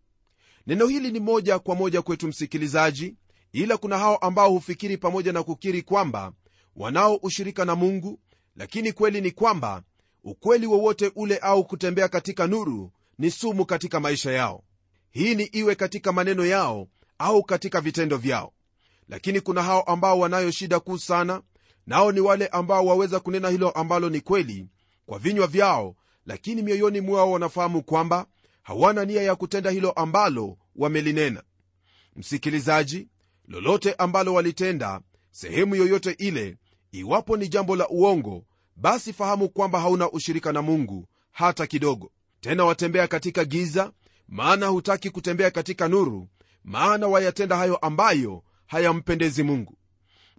neno 0.71 0.87
hili 0.87 1.11
ni 1.11 1.19
moja 1.19 1.59
kwa 1.59 1.75
moja 1.75 2.01
kwetu 2.01 2.27
msikilizaji 2.27 3.15
ila 3.53 3.77
kuna 3.77 3.97
hao 3.97 4.17
ambao 4.17 4.49
hufikiri 4.49 4.97
pamoja 4.97 5.33
na 5.33 5.43
kukiri 5.43 5.81
kwamba 5.81 6.33
wanao 6.75 7.15
ushirika 7.15 7.65
na 7.65 7.75
mungu 7.75 8.19
lakini 8.55 8.93
kweli 8.93 9.21
ni 9.21 9.31
kwamba 9.31 9.83
ukweli 10.23 10.67
wowote 10.67 11.11
ule 11.15 11.37
au 11.37 11.65
kutembea 11.65 12.07
katika 12.07 12.47
nuru 12.47 12.91
ni 13.17 13.31
sumu 13.31 13.65
katika 13.65 13.99
maisha 13.99 14.31
yao. 14.31 14.63
Hii 15.09 15.35
ni 15.35 15.43
iwe 15.43 15.75
katika 15.75 16.11
maneno 16.11 16.45
yao 16.45 16.87
au 17.17 17.43
katika 17.43 17.81
vitendo 17.81 18.17
vyao. 18.17 18.53
Lakini 19.09 19.41
kuna 19.41 19.63
hao 19.63 19.81
ambao 19.81 20.19
wanayo 20.19 20.51
shida 20.51 20.79
kuu 20.79 20.97
sana 20.97 21.41
nao 21.87 22.11
ni 22.11 22.19
wale 22.19 22.47
ambao 22.47 22.85
waweza 22.85 23.19
kunena 23.19 23.49
hilo 23.49 23.69
ambalo 23.69 24.09
ni 24.09 24.21
kweli 24.21 24.67
kwa 25.05 25.19
vinywa 25.19 25.47
vyao 25.47 25.95
lakini 26.25 26.61
mioyoni 26.61 27.01
mwao 27.01 27.31
wanafahamu 27.31 27.83
kwamba 27.83 28.25
hawana 28.63 29.05
nia 29.05 29.21
ya 29.21 29.35
kutenda 29.35 29.69
hilo 29.69 29.91
ambalo 29.91 30.57
wamelinena. 30.75 31.43
Msikilizaji 32.15 33.07
lolote 33.47 33.93
ambalo 33.93 34.33
walitenda 34.33 35.01
sehemu 35.31 35.75
yoyote 35.75 36.11
ile 36.11 36.57
iwapo 36.91 37.37
ni 37.37 37.47
jambo 37.47 37.75
la 37.75 37.89
uongo 37.89 38.45
basi 38.75 39.13
fahamu 39.13 39.49
kwamba 39.49 39.79
hauna 39.79 40.11
ushirika 40.11 40.51
na 40.51 40.61
mungu 40.61 41.07
hata 41.31 41.67
kidogo. 41.67 42.11
Tena 42.41 42.65
watembea 42.65 43.07
katika 43.07 43.45
giza 43.45 43.91
maana 44.27 44.67
hutaki 44.67 45.09
kutembea 45.09 45.51
katika 45.51 45.87
nuru 45.87 46.27
maana 46.63 47.07
wayatenda 47.07 47.55
hayo 47.57 47.75
ambayo 47.77 48.43
hayampendezi 48.67 49.43
mungu. 49.43 49.77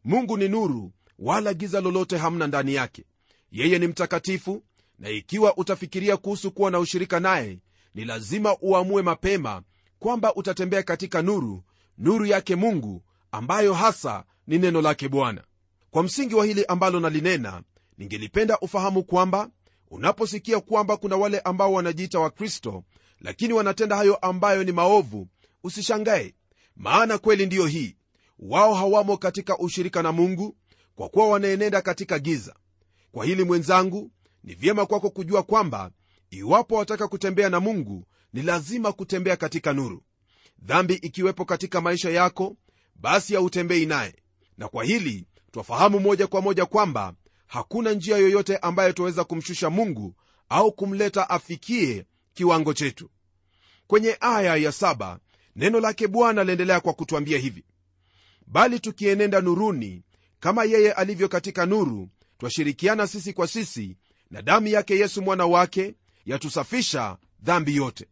Mungu 0.04 0.36
ni 0.36 0.48
nuru 0.48 0.92
wala 1.18 1.54
giza 1.54 1.80
lolote 1.80 2.16
hamna 2.16 2.46
ndani 2.46 2.74
yake. 2.74 3.04
Yeye 3.52 3.78
ni 3.78 3.86
mtakatifu 3.86 4.62
na 4.98 5.10
ikiwa 5.10 5.56
utafikiria 5.56 6.16
kuhusu 6.16 6.50
kuwa 6.52 6.70
na 6.70 6.78
ushirika 6.78 7.20
naye 7.20 7.58
ni 7.94 8.04
lazima 8.04 8.56
uamue 8.60 9.02
mapema 9.02 9.62
kwamba 10.02 10.35
utatembea 10.35 10.82
katika 10.82 11.23
nuru 11.23 11.62
nuru 11.99 12.26
yake 12.26 12.56
mungu 12.56 13.02
ambayo 13.32 13.75
hasa 13.75 14.25
ni 14.47 14.59
neno 14.59 14.82
lake 14.82 15.09
bwana. 15.09 15.44
Kwa 15.90 16.02
msingi 16.02 16.35
wa 16.35 16.47
hili 16.47 16.64
ambalo 16.64 17.00
nalinena 17.00 17.62
ningelipenda 17.99 18.59
ufahamu 18.61 19.04
kwamba 19.04 19.50
unaposikia 19.90 20.61
kwamba 20.61 20.97
kuna 20.97 21.16
wale 21.16 21.40
ambao 21.40 21.73
wanajiita 21.73 22.21
wakristo 22.21 22.85
lakini 23.21 23.52
wanatenda 23.52 23.97
hayo 23.97 24.16
ambayo 24.16 24.64
ni 24.64 24.73
maovu 24.73 25.28
usishangae. 25.64 26.35
Maana 26.76 27.18
kweli 27.18 27.47
ndiyo 27.47 27.66
hii 27.66 27.97
wao 28.38 28.75
hawamo 28.75 29.16
katika 29.16 29.59
ushirika 29.59 30.02
na 30.02 30.12
mungu 30.12 30.56
kwa 30.94 31.09
kuwa 31.09 31.28
wanaenenda 31.28 31.80
katika 31.82 32.18
giza. 32.18 32.54
Kwa 33.12 33.25
hili 33.25 33.44
mwenzangu 33.44 34.11
ni 34.44 34.54
vyema 34.54 34.87
kwako 34.87 35.11
kujua 35.11 35.42
kwamba 35.42 35.90
iwapo 36.30 36.75
wataka 36.75 37.09
kutembea 37.09 37.49
na 37.49 37.61
mungu 37.61 38.04
ni 38.32 38.42
lazima 38.42 38.92
kutembea 38.92 39.36
katika 39.36 39.72
nuru. 39.72 40.02
Dhambi 40.58 40.94
ikiwepo 40.94 41.44
katika 41.44 41.80
maisha 41.80 42.10
yako 42.10 42.56
basi 42.94 43.34
hautembei 43.34 43.86
naye. 43.86 44.14
Na 44.58 44.68
kwa 44.68 44.84
hili 44.84 45.26
twafahamu 45.52 46.00
moja 46.00 46.26
kwa 46.26 46.40
moja 46.42 46.66
kwamba 46.66 47.14
hakuna 47.46 47.92
njia 47.92 48.16
yoyote 48.16 48.56
ambayo 48.56 48.92
twaweza 48.92 49.24
kumshusha 49.24 49.70
mungu 49.70 50.14
au 50.48 50.72
kumleta 50.72 51.30
afikie 51.30 52.06
kiwango 52.34 52.74
chetu. 52.74 53.10
Kwenye 53.86 54.16
aya 54.20 54.56
ya 54.56 54.72
saba, 54.72 55.18
neno 55.56 55.80
lake 55.80 56.08
bwana 56.08 56.44
laendelea 56.44 56.80
kwa 56.80 56.92
kutwambia 56.92 57.38
hivi. 57.38 57.64
Bali 58.46 58.80
tukienenda 58.80 59.40
nuruni 59.40 60.02
kama 60.40 60.64
yeye 60.64 60.92
alivyo 60.92 61.28
katika 61.28 61.66
nuru 61.66 62.08
twashirikiana 62.38 63.06
sisi 63.06 63.32
kwa 63.32 63.46
sisi 63.46 63.96
na 64.30 64.42
damu 64.42 64.66
yake 64.68 64.96
yesu 64.98 65.22
mwana 65.22 65.46
wake 65.46 65.94
yatusafisha 66.26 67.16
dhambi 67.42 67.76
yote 67.76 68.06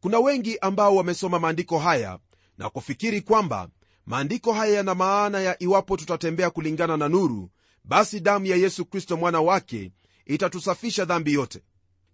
kuna 0.00 0.18
wengi 0.18 0.58
ambao 0.58 0.96
wamesoma 0.96 1.38
maandiko 1.38 1.78
haya 1.78 2.18
na 2.58 2.70
kufikiri 2.70 3.20
kwamba 3.20 3.68
maandiko 4.06 4.52
haya 4.52 4.74
yana 4.76 4.94
maana 4.94 5.40
ya 5.40 5.62
iwapo 5.62 5.96
tutatembea 5.96 6.50
kulingana 6.50 6.96
na 6.96 7.08
nuru 7.08 7.50
basi 7.84 8.20
damu 8.20 8.46
ya 8.46 8.56
yesu 8.56 8.84
kristo 8.84 9.16
mwana 9.16 9.40
wake 9.40 9.92
itatusafisha 10.26 11.04
dhambi 11.04 11.32
yote. 11.32 11.62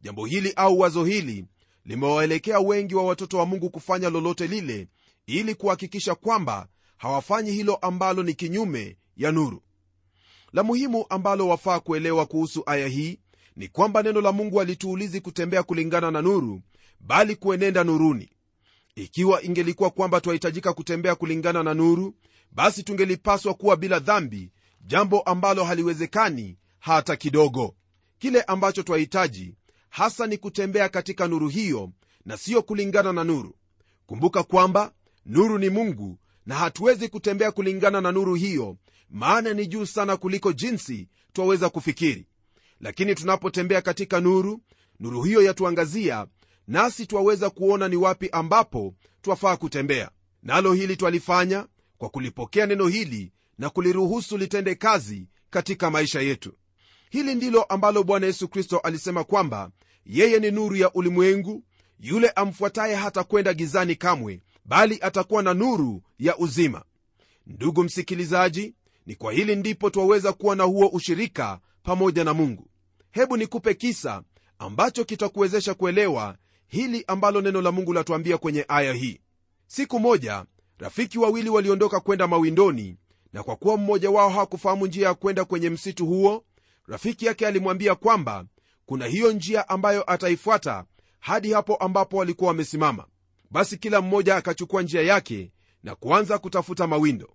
Jambo 0.02 0.26
hili 0.26 0.52
au 0.57 0.78
wazo 0.81 1.05
hili 1.05 1.45
limewaelekea 1.85 2.61
wengi 2.61 2.95
wa 2.95 3.05
watoto 3.05 3.38
wa 3.38 3.47
mungu 3.47 3.71
kufanya 3.71 4.11
lolote 4.11 4.47
lile 4.47 4.88
ili 5.26 5.55
kuhakikisha 5.55 6.14
kwamba 6.14 6.69
hawafanyi 6.97 7.52
hilo 7.52 7.75
ambalo 7.76 8.23
ni 8.23 8.35
kinyume 8.35 8.97
ya 9.16 9.33
nuru. 9.33 9.62
La 10.52 10.62
muhimu 10.62 11.07
ambalo 11.09 11.49
wafaa 11.49 11.81
kuelewa 11.81 12.26
kuhusu 12.26 12.62
aya 12.66 12.88
hii 12.88 13.19
ni 13.57 13.69
kwamba 13.69 14.02
neno 14.02 14.21
la 14.21 14.33
mungu 14.33 14.59
halituulizi 14.59 15.21
kutembea 15.21 15.62
kulingana 15.62 16.11
na 16.11 16.23
nuru 16.23 16.61
bali 17.00 17.37
kuenenda 17.37 17.85
nuruni. 17.85 18.31
Ikiwa 18.95 19.43
ingelikuwa 19.43 19.91
kwamba 19.91 20.21
twahitajika 20.21 20.73
kutembea 20.73 21.15
kulingana 21.15 21.62
na 21.62 21.75
nuru 21.75 22.15
basi 22.53 22.83
tungelipaswa 22.83 23.55
kuwa 23.55 23.76
bila 23.76 23.99
dhambi 23.99 24.50
jambo 24.81 25.21
ambalo 25.21 25.65
haliwezekani 25.65 26.57
hata 26.79 27.17
kidogo. 27.17 27.75
Kile 28.19 28.43
ambacho 28.43 28.83
twahitaji 28.83 29.55
hasa 29.88 30.26
ni 30.26 30.38
kutembea 30.38 30.88
katika 30.88 31.29
nuru 31.29 31.49
hiyo 31.49 31.91
na 32.25 32.37
siyo 32.37 32.62
kulingana 32.62 33.12
na 33.12 33.25
nuru. 33.25 33.55
Kumbuka 34.07 34.43
kwamba 34.43 34.93
nuru 35.26 35.59
ni 35.59 35.69
mungu 35.71 36.19
na 36.47 36.55
hatuwezi 36.55 37.09
kutembea 37.09 37.53
kulingana 37.53 38.00
na 38.00 38.12
nuru 38.12 38.35
hiyo 38.35 38.76
maana 39.11 39.53
ni 39.55 39.67
juu 39.67 39.87
sana 39.87 40.17
kuliko 40.17 40.53
jinsi 40.53 41.09
twaweza 41.33 41.69
kufikiri. 41.69 42.26
Lakini 42.81 43.15
tunapotembea 43.15 43.83
katika 43.83 44.21
nuru 44.21 44.61
nuru 45.00 45.23
hiyo 45.23 45.43
yatuangazia 45.43 46.26
nasi 46.67 47.07
twaweza 47.07 47.51
kuona 47.51 47.89
ni 47.89 47.97
wapi 47.97 48.29
ambapo 48.33 48.95
twafaa 49.23 49.57
kutembea. 49.57 50.11
Nalo 50.43 50.73
hili 50.73 50.97
twalifanya 50.97 51.67
kwa 51.99 52.09
kulipokea 52.09 52.67
neno 52.67 52.87
hili 52.87 53.33
na 53.59 53.71
kuliruhusu 53.71 54.39
litende 54.39 54.75
kazi 54.75 55.29
katika 55.51 55.91
maisha 55.91 56.21
yetu. 56.21 56.53
Hili 57.11 57.35
ndilo 57.35 57.63
ambalo 57.63 58.03
bwana 58.03 58.27
yesu 58.27 58.49
kristo 58.49 58.79
alisema 58.79 59.25
kwamba 59.25 59.71
yeye 60.07 60.39
ni 60.39 60.51
nuru 60.51 60.77
ya 60.77 60.93
ulimwengu 60.93 61.63
yule 62.01 62.31
amfuataye 62.31 62.95
hata 62.95 63.25
kwenda 63.25 63.55
gizani 63.55 63.97
kamwe 63.97 64.41
bali 64.65 64.99
atakuwa 65.03 65.43
na 65.43 65.55
nuru 65.55 66.03
ya 66.19 66.39
uzima. 66.39 66.85
Ndugu 67.47 67.85
msikilizaji 67.85 68.75
ni 69.07 69.15
kwa 69.15 69.33
hili 69.33 69.57
ndipo 69.57 69.91
twaweza 69.91 70.33
kuwa 70.33 70.57
na 70.57 70.65
huo 70.65 70.87
ushirika 70.89 71.61
pamoja 71.83 72.25
na 72.25 72.35
mungu. 72.35 72.71
Hebu 73.11 73.37
nikupe 73.37 73.75
kisa 73.75 74.23
ambacho 74.59 75.05
kitakuwezesha 75.05 75.75
kuelewa 75.75 76.37
hili 76.69 77.05
ambalo 77.07 77.41
neno 77.41 77.63
la 77.63 77.73
mungu 77.73 77.93
latuambia 77.93 78.39
kwenye 78.39 78.65
aya 78.69 78.93
hii. 78.93 79.21
Siku 79.67 80.01
moja 80.01 80.45
rafiki 80.79 81.19
wawili 81.19 81.51
waliondoka 81.51 82.01
kwenda 82.01 82.27
mawindoni 82.27 82.97
na 83.33 83.43
kwa 83.43 83.57
kuwa 83.57 83.77
mmoja 83.77 84.11
wao 84.11 84.29
hakufahamu 84.29 84.87
njia 84.87 85.09
ya 85.09 85.15
kwenda 85.15 85.45
kwenye 85.45 85.71
msitu 85.71 86.07
huo 86.07 86.45
rafiki 86.87 87.27
yake 87.27 87.47
alimwambia 87.47 87.95
kwamba 87.95 88.45
kuna 88.87 89.07
hiyo 89.07 89.33
njia 89.33 89.69
ambayo 89.69 90.13
ataifuata 90.13 90.85
hadi 91.21 91.53
hapo 91.53 91.77
ambapo 91.77 92.17
walikuwa 92.17 92.49
wamesimama. 92.49 93.07
Basi 93.51 93.77
kila 93.77 94.01
mmoja 94.01 94.37
akachukua 94.37 94.83
njia 94.83 95.03
yake 95.03 95.53
na 95.83 95.95
kuanza 95.95 96.39
kutafuta 96.39 96.87
mawindo. 96.87 97.35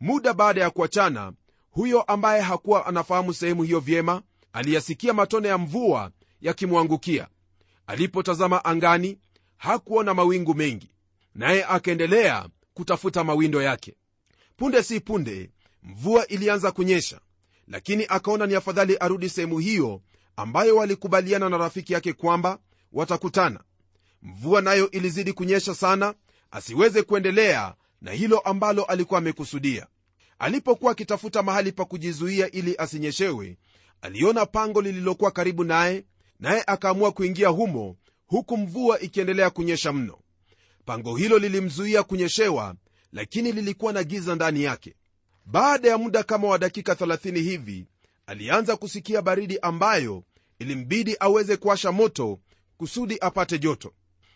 Muda 0.00 0.34
baada 0.34 0.60
ya 0.60 0.70
kuachana 0.70 1.32
huyo 1.70 2.02
ambaye 2.02 2.42
hakuwa 2.42 2.86
anafahamu 2.86 3.34
sehemu 3.34 3.62
hiyo 3.62 3.80
vyema 3.80 4.22
aliyasikia 4.52 5.12
matone 5.14 5.48
ya 5.48 5.58
mvua 5.58 6.10
yakimwangukia 6.40 7.28
alipotazama 7.86 8.64
angani 8.64 9.18
hakuona 9.56 10.14
mawingu 10.14 10.54
mengi 10.54 10.90
naye 11.34 11.64
akaendelea 11.64 12.48
kutafuta 12.74 13.24
mawindo 13.24 13.62
yake. 13.62 13.96
Punde 14.56 14.82
si 14.82 15.00
punde 15.00 15.50
mvua 15.82 16.26
ilianza 16.26 16.72
kunyesha 16.72 17.20
lakini 17.68 18.06
akaona 18.08 18.46
ni 18.46 18.54
afadhali 18.54 18.96
arudi 18.96 19.28
sehemu 19.28 19.58
hiyo 19.58 20.02
ambayo 20.36 20.76
walikubaliana 20.76 21.48
na 21.48 21.56
rafiki 21.58 21.92
yake 21.92 22.12
kwamba 22.12 22.58
watakutana. 22.92 23.60
Mvua 24.22 24.60
nayo 24.60 24.90
ilizidi 24.90 25.32
kunyesha 25.32 25.74
sana 25.74 26.14
asiweze 26.50 27.02
kuendelea 27.02 27.74
na 28.00 28.12
hilo 28.12 28.38
ambalo 28.38 28.84
alikuwa 28.84 29.18
amekusudia. 29.18 29.86
Alipokuwa 30.38 30.92
akitafuta 30.92 31.42
mahali 31.42 31.72
pa 31.72 31.84
kujizuia 31.84 32.50
ili 32.50 32.74
asinyeshewe 32.78 33.58
aliona 34.00 34.46
pango 34.46 34.82
lililokuwa 34.82 35.30
karibu 35.30 35.64
naye 35.64 36.04
naye 36.40 36.64
akaamua 36.66 37.12
kuingia 37.12 37.48
humo 37.48 37.96
huku 38.26 38.56
mvua 38.56 39.00
ikiendelea 39.00 39.50
kunyesha 39.50 39.92
mno. 39.92 40.18
Pango 40.84 41.16
hilo 41.16 41.38
lilimzuia 41.38 42.02
kunyeshewa 42.02 42.74
lakini 43.12 43.52
lilikuwa 43.52 43.92
na 43.92 44.04
giza 44.04 44.34
ndani 44.34 44.62
yake. 44.62 44.94
Baada 45.46 45.88
ya 45.88 45.98
muda 45.98 46.22
kama 46.22 46.48
wa 46.48 46.58
dakika 46.58 46.92
30 46.94 47.38
hivi 47.42 47.86
alianza 48.26 48.76
kusikia 48.76 49.22
baridi 49.22 49.58
ambayo 49.58 50.24
ilimbidi 50.58 51.16
aweze 51.20 51.56
kuwasha 51.56 51.92
moto 51.92 52.40
kusudi 52.76 53.18
apate 53.20 53.58
joto. 53.58 53.92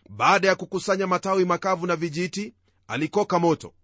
Baada 0.08 0.48
ya 0.48 0.54
kukusanya 0.54 1.06
matawi 1.06 1.44
makavu 1.44 1.86
na 1.86 1.96
vijiti 1.96 2.54
alikoka 2.88 3.38
moto. 3.38 3.74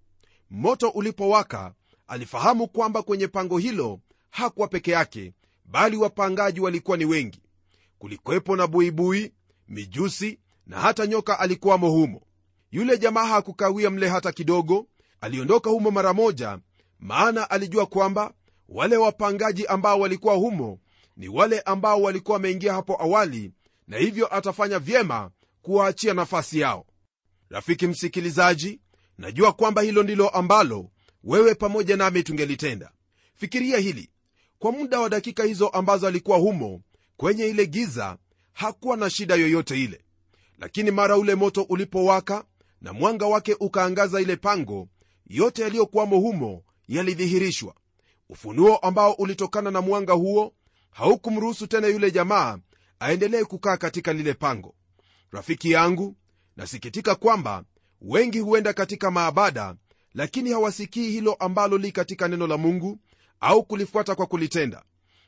Moto 0.50 0.88
ulipowaka 0.88 1.75
alifahamu 2.06 2.68
kwamba 2.68 3.02
kwenye 3.02 3.28
pango 3.28 3.58
hilo 3.58 4.00
hakuwa 4.30 4.68
peke 4.68 4.90
yake 4.90 5.32
bali 5.64 5.96
wapangaji 5.96 6.61
walikuwa 6.61 6.96
ni 6.96 7.04
wengi 7.04 7.42
kulikwepo 7.99 8.57
na 8.57 8.67
buibui 8.67 9.33
mijusi 9.69 10.38
na 10.67 10.81
hata 10.81 11.07
nyoka 11.07 11.38
alikuwamo 11.41 11.91
humo. 11.91 12.23
Yule 12.71 12.99
jamaa 12.99 13.25
hakukawia 13.25 13.91
mle 13.91 14.09
hata 14.09 14.33
kidogo. 14.33 14.87
Aliondoka 15.21 15.71
humo 15.71 15.91
mara 15.91 16.12
moja 16.12 16.59
maana 17.00 17.50
alijua 17.50 17.87
kwamba 17.87 18.33
wale 18.69 18.97
wapangaji 18.97 19.67
ambao 19.67 20.00
walikuwa 20.00 20.35
humo 20.35 20.79
ni 21.17 21.29
wale 21.29 21.61
ambao 21.61 22.03
walikuwa 22.03 22.35
wameingia 22.35 22.73
hapo 22.73 23.03
awali 23.03 23.53
na 23.88 23.97
hivyo 23.99 24.35
atafanya 24.35 24.79
vyema 24.79 25.31
kuwaachia 25.62 26.15
nafasi 26.15 26.61
yao. 26.61 26.87
Rafiki 27.50 27.87
msikilizaji 27.87 28.81
najua 29.19 29.53
kwamba 29.53 29.83
hilo 29.83 30.03
ndilo 30.03 30.29
ambalo 30.29 30.91
wewe 31.25 31.55
pamoja 31.55 31.97
nami 31.97 32.23
tungelitenda. 32.23 32.91
Fikiria 33.35 33.79
hili. 33.79 34.11
Kwa 34.59 34.73
muda 34.73 35.00
wa 35.00 35.09
dakika 35.09 35.45
hizo 35.45 35.69
ambazo 35.69 36.07
alikuwa 36.07 36.38
humo 36.38 36.81
kwenye 37.16 37.46
ile 37.46 37.66
giza 37.66 38.18
hakuwa 38.52 38.96
na 38.96 39.11
shida 39.11 39.35
yoyote 39.35 39.82
ile. 39.85 40.00
Lakini 40.58 40.90
mara 40.90 41.16
ule 41.16 41.35
moto 41.35 41.62
ulipowaka 41.62 42.44
na 42.80 42.92
mwanga 42.92 43.26
wake 43.26 43.56
ukaangaza 43.61 44.20
ile 44.20 44.37
pango 44.37 44.88
yote 45.26 45.62
yaliyokuwamo 45.62 46.16
humo 46.18 46.62
yalidhihirishwa. 46.88 47.75
Ufunuo 48.28 48.76
ambao 48.76 49.12
ulitokana 49.12 49.70
na 49.70 49.80
mwanga 49.80 50.12
huo 50.12 50.54
haukumruhusu 50.90 51.66
tena 51.66 51.87
yule 51.87 52.11
jamaa 52.11 52.58
aendelee 53.00 53.44
kukaa 53.44 53.76
katika 53.76 54.12
lile 54.12 54.35
pango. 54.35 54.75
Rafiki 55.30 55.70
yangu 55.70 56.16
nasikitika 56.56 57.14
kwamba 57.14 57.64
wengi 58.00 58.38
huenda 58.38 58.73
katika 58.73 59.11
maabada 59.11 59.75
lakini 60.14 60.50
hawasikii 60.50 61.11
hilo 61.11 61.35
ambalo 61.35 61.78
li 61.78 61.92
katika 61.92 62.28
neno 62.28 62.46
la 62.46 62.56
mungu 62.56 62.99
au 63.40 63.64
kulifuata 63.64 64.14
kwa 64.14 64.26
kulitenda 64.26 64.82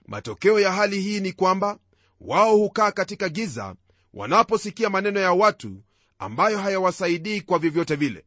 matokeo 0.09 0.61
ya 0.61 0.73
hali 0.73 1.01
hii 1.01 1.21
ni 1.21 1.33
kwamba 1.33 1.79
wao 2.21 2.57
hukaa 2.57 2.91
katika 2.93 3.29
giza 3.29 3.75
wanaposikia 4.15 4.91
maneno 4.91 5.21
ya 5.21 5.33
watu 5.33 5.83
ambayo 6.19 6.59
hayawasaidii 6.59 7.41
kwa 7.41 7.59
vyovyote 7.59 7.97
vile. 7.97 8.25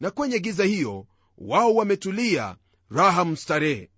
Na 0.00 0.10
kwenye 0.10 0.38
giza 0.38 0.64
hiyo 0.64 1.06
wao 1.38 1.74
wametulia 1.74 2.56
raha 2.90 3.24
mstarehe. 3.24 3.90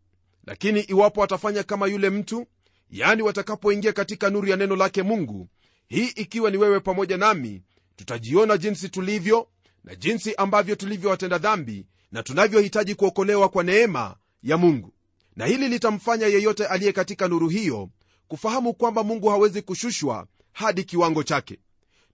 Lakini 0.47 0.81
iwapo 0.81 1.21
watafanya 1.21 1.63
kama 1.63 1.87
yule 1.87 2.11
mtu 2.11 2.47
yani 2.91 3.23
watakapoingia 3.23 3.93
katika 3.93 4.31
nuru 4.31 4.49
ya 4.49 4.57
neno 4.57 4.77
lake 4.77 5.03
mungu 5.03 5.49
hii 5.89 6.07
ikiwa 6.07 6.51
ni 6.51 6.57
wewe 6.57 6.81
pamoja 6.81 7.17
nami 7.17 7.63
tutajiona 7.97 8.57
jinsi 8.59 8.89
tulivyo 8.89 9.49
na 9.85 9.95
jinsi 9.95 10.35
ambavyo 10.35 10.75
tulivyowatenda 10.77 11.39
dhambi 11.39 11.87
na 12.13 12.23
tunavyohitaji 12.23 12.95
kuokolewa 12.95 13.49
kwa 13.49 13.63
neema 13.65 14.17
ya 14.43 14.57
mungu 14.57 14.93
na 15.37 15.47
hili 15.47 15.69
litamfanya 15.69 16.27
yeyote 16.27 16.67
aliye 16.67 16.93
katika 16.93 17.29
nuru 17.29 17.49
hiyo 17.49 17.89
kufahamu 18.29 18.75
kwamba 18.75 19.03
mungu 19.05 19.29
hawezi 19.29 19.63
kushushwa 19.63 20.27
hadi 20.53 20.85
kiwango 20.85 21.23
chake. 21.23 21.59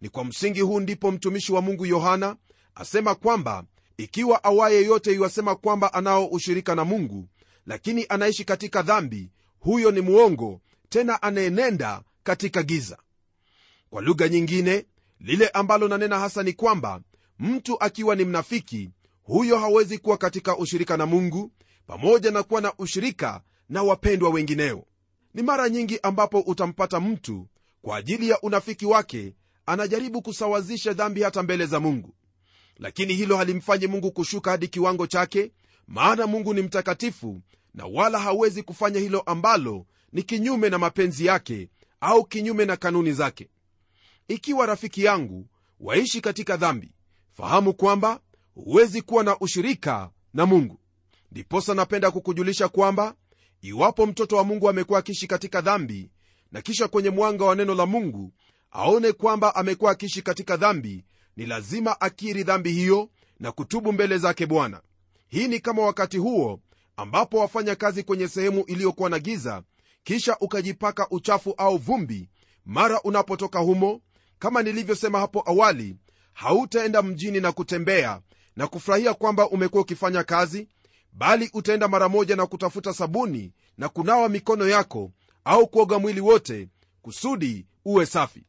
Ni 0.00 0.08
kwa 0.08 0.24
msingi 0.24 0.60
huu 0.60 0.80
ndipo 0.80 1.10
mtumishi 1.10 1.52
wa 1.52 1.62
mungu 1.62 1.86
yohana 1.86 2.36
asema 2.74 3.14
kwamba 3.14 3.64
ikiwa 3.96 4.44
awaye 4.44 4.84
yote 4.84 5.12
iwasema 5.14 5.56
kwamba 5.56 5.92
anao 5.94 6.26
ushirika 6.26 6.74
na 6.74 6.84
mungu 6.84 7.28
lakini 7.66 8.06
anaishi 8.08 8.44
katika 8.44 8.82
dhambi 8.82 9.30
huyo 9.60 9.90
ni 9.90 10.00
mwongo 10.00 10.60
tena 10.88 11.22
anayenenda 11.22 12.02
katika 12.22 12.62
giza. 12.62 12.98
Kwa 13.90 14.02
lugha 14.02 14.28
nyingine 14.28 14.86
lile 15.20 15.48
ambalo 15.48 15.88
nanena 15.88 16.18
hasa 16.18 16.42
ni 16.42 16.52
kwamba 16.52 17.00
mtu 17.38 17.82
akiwa 17.82 18.14
ni 18.16 18.24
mnafiki 18.24 18.90
huyo 19.22 19.58
hawezi 19.58 19.98
kuwa 19.98 20.16
katika 20.18 20.56
ushirika 20.56 20.96
na 20.96 21.06
mungu 21.06 21.52
pamoja 21.88 22.30
na 22.30 22.42
kuwa 22.42 22.60
na 22.60 22.72
ushirika 22.78 23.42
na 23.68 23.82
wapendwa 23.82 24.30
wengineo. 24.30 24.84
Ni 25.34 25.42
mara 25.42 25.68
nyingi 25.68 25.98
ambapo 26.02 26.40
utampata 26.40 27.00
mtu 27.00 27.48
kwa 27.82 27.96
ajili 27.96 28.28
ya 28.28 28.40
unafiki 28.40 28.86
wake 28.86 29.34
anajaribu 29.66 30.22
kusawazisha 30.22 30.92
dhambi 30.92 31.22
hata 31.22 31.42
mbele 31.42 31.66
za 31.66 31.80
mungu. 31.80 32.14
Lakini 32.76 33.14
hilo 33.14 33.36
halimfanyi 33.36 33.86
mungu 33.86 34.12
kushuka 34.12 34.50
hadi 34.50 34.68
kiwango 34.68 35.06
chake 35.06 35.52
maana 35.86 36.26
mungu 36.26 36.54
ni 36.54 36.62
mtakatifu 36.62 37.40
na 37.74 37.86
wala 37.86 38.18
hawezi 38.18 38.62
kufanya 38.62 39.00
hilo 39.00 39.20
ambalo 39.20 39.86
ni 40.12 40.22
kinyume 40.22 40.70
na 40.70 40.78
mapenzi 40.78 41.26
yake 41.26 41.68
au 42.00 42.24
kinyume 42.24 42.64
na 42.64 42.76
kanuni 42.76 43.12
zake. 43.12 43.48
Ikiwa 44.28 44.66
rafiki 44.66 45.04
yangu 45.04 45.46
waishi 45.80 46.20
katika 46.20 46.56
dhambi 46.56 46.92
fahamu 47.32 47.74
kwamba 47.74 48.20
huwezi 48.54 49.02
kuwa 49.02 49.24
na 49.24 49.38
ushirika 49.38 50.10
na 50.34 50.46
mungu 50.46 50.80
ndiposa 51.32 51.74
napenda 51.74 52.10
kukujulisha 52.10 52.68
kwamba 52.68 53.14
iwapo 53.60 54.06
mtoto 54.06 54.36
wa 54.36 54.44
mungu 54.44 54.68
amekuwa 54.68 54.98
akiishi 54.98 55.26
katika 55.26 55.60
dhambi 55.60 56.10
na 56.52 56.62
kisha 56.62 56.88
kwenye 56.88 57.10
mwanga 57.10 57.44
wa 57.44 57.54
neno 57.54 57.74
la 57.74 57.86
mungu 57.86 58.32
aone 58.70 59.12
kwamba 59.12 59.54
amekuwa 59.54 59.92
akiishi 59.92 60.22
katika 60.22 60.56
dhambi 60.56 61.04
ni 61.36 61.46
lazima 61.46 62.00
akiri 62.00 62.42
dhambi 62.44 62.72
hiyo 62.72 63.10
na 63.40 63.52
kutubu 63.52 63.92
mbele 63.92 64.18
zake 64.18 64.46
bwana. 64.46 64.80
Hii 65.28 65.48
ni 65.48 65.60
kama 65.60 65.82
wakati 65.82 66.18
huo 66.18 66.60
ambapo 66.96 67.38
wafanya 67.38 67.74
kazi 67.74 68.02
kwenye 68.02 68.28
sehemu 68.28 68.64
iliyokuwa 68.66 69.10
na 69.10 69.18
giza 69.18 69.62
kisha 70.04 70.36
ukajipaka 70.40 71.08
uchafu 71.10 71.54
au 71.56 71.76
vumbi 71.78 72.30
mara 72.64 73.00
unapotoka 73.02 73.58
humo 73.58 74.00
kama 74.38 74.62
nilivyosema 74.62 75.18
hapo 75.18 75.42
awali 75.46 75.96
hautaenda 76.32 77.02
mjini 77.02 77.40
na 77.40 77.52
kutembea 77.52 78.20
na 78.56 78.66
kufurahia 78.66 79.14
kwamba 79.14 79.48
umekuwa 79.50 79.82
ukifanya 79.82 80.24
kazi 80.24 80.68
bali 81.12 81.50
utaenda 81.52 81.88
mara 81.88 82.08
moja 82.08 82.36
na 82.36 82.46
kutafuta 82.46 82.92
sabuni 82.94 83.52
na 83.78 83.88
kunawa 83.88 84.28
mikono 84.28 84.68
yako 84.68 85.12
au 85.44 85.66
kuoga 85.68 85.98
mwili 85.98 86.20
wote 86.20 86.68
kusudi 87.02 87.66
uwe 87.84 88.06
safi. 88.06 88.44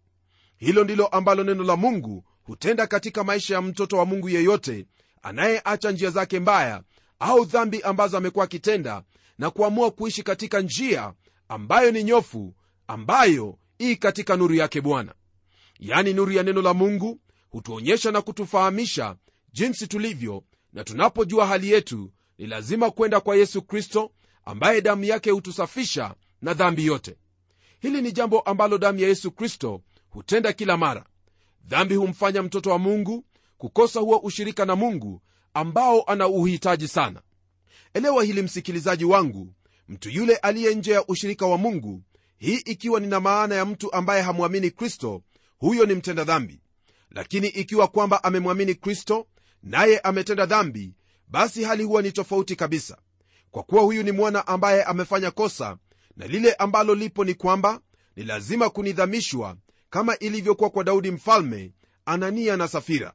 Hilo 0.58 0.84
ndilo 0.84 1.08
ambalo 1.08 1.44
neno 1.44 1.64
la 1.64 1.76
mungu 1.76 2.24
hutenda 2.44 2.88
katika 2.88 3.24
maisha 3.24 3.54
ya 3.56 3.62
mtoto 3.62 3.98
wa 3.98 4.06
mungu 4.06 4.30
yeyote 4.30 4.86
anayeacha 5.22 5.92
njia 5.92 6.10
zake 6.10 6.40
mbaya 6.40 6.84
au 7.20 7.46
dhambi 7.46 7.82
ambazo 7.82 8.18
amekuwa 8.18 8.46
akitenda 8.46 9.04
na 9.38 9.50
kuamua 9.50 9.92
kuishi 9.92 10.24
katika 10.24 10.62
njia 10.62 11.14
ambayo 11.50 11.92
ni 11.92 12.04
nyofu 12.04 12.56
ambayo 12.88 13.58
ii 13.82 13.96
katika 13.96 14.36
nuru 14.36 14.56
yake 14.56 14.82
bwana. 14.82 15.14
Yani 15.80 16.14
nuru 16.14 16.32
ya 16.32 16.44
neno 16.44 16.62
la 16.62 16.74
mungu 16.74 17.20
hutuonyesha 17.50 18.12
na 18.12 18.22
kutufahamisha 18.22 19.16
jinsi 19.54 19.88
tulivyo 19.88 20.44
na 20.74 20.84
tunapojua 20.84 21.46
hali 21.48 21.72
yetu 21.72 22.12
ni 22.40 22.48
lazima 22.48 22.92
kwenda 22.92 23.20
kwa 23.20 23.36
yesu 23.36 23.62
kristo 23.62 24.12
ambaye 24.46 24.82
damu 24.82 25.04
yake 25.04 25.32
hutusafisha 25.32 26.16
na 26.42 26.54
dhambi 26.54 26.86
yote. 26.86 27.16
Hili 27.80 28.02
ni 28.02 28.12
jambo 28.12 28.40
ambalo 28.40 28.78
damu 28.78 29.00
ya 29.00 29.08
yesu 29.08 29.32
kristo 29.32 29.82
hutenda 30.10 30.54
kila 30.54 30.78
mara. 30.78 31.06
Dhambi 31.66 31.96
humfanya 31.96 32.44
mtoto 32.44 32.70
wa 32.70 32.80
mungu 32.80 33.26
kukosa 33.58 34.00
huo 34.00 34.18
ushirika 34.18 34.66
na 34.66 34.76
mungu 34.76 35.22
ambao 35.54 36.02
ana 36.04 36.28
uhitaji 36.28 36.88
sana. 36.88 37.22
Elewa 37.94 38.24
hili 38.24 38.42
msikilizaji 38.42 39.06
wangu 39.06 39.54
mtu 39.90 40.10
yule 40.10 40.36
aliye 40.36 40.76
nje 40.76 40.92
ya 40.92 41.06
ushirika 41.08 41.46
wa 41.46 41.58
mungu 41.58 42.02
hii 42.38 42.56
ikiwa 42.66 43.00
nina 43.00 43.20
maana 43.20 43.56
ya 43.56 43.66
mtu 43.66 43.94
ambaye 43.94 44.22
hamwamini 44.22 44.72
kristo 44.72 45.22
huyo 45.58 45.86
ni 45.86 45.94
mtenda 45.96 46.24
dhambi. 46.24 46.62
Lakini 47.12 47.48
ikiwa 47.48 47.88
kwamba 47.88 48.24
amemwamini 48.24 48.76
kristo 48.76 49.28
naye 49.64 50.00
ametenda 50.00 50.46
dhambi 50.46 50.94
basi 51.30 51.64
hali 51.64 51.84
huwa 51.84 52.02
ni 52.02 52.12
tofauti 52.12 52.56
kabisa. 52.56 52.98
Kwa 53.52 53.64
kuwa 53.64 53.82
huyu 53.84 54.04
ni 54.04 54.12
mwana 54.12 54.48
ambaye 54.48 54.84
amefanya 54.84 55.32
kosa 55.32 55.78
na 56.18 56.28
lile 56.28 56.54
ambalo 56.54 56.96
lipo 56.96 57.26
ni 57.26 57.34
kwamba 57.34 57.82
ni 58.16 58.24
lazima 58.24 58.70
kunidhamishwa 58.70 59.58
kama 59.90 60.18
ilivyokuwa 60.18 60.70
kwa 60.70 60.84
daudi 60.84 61.12
mfalme 61.12 61.74
anania 62.06 62.58
na 62.58 62.68
safira. 62.68 63.14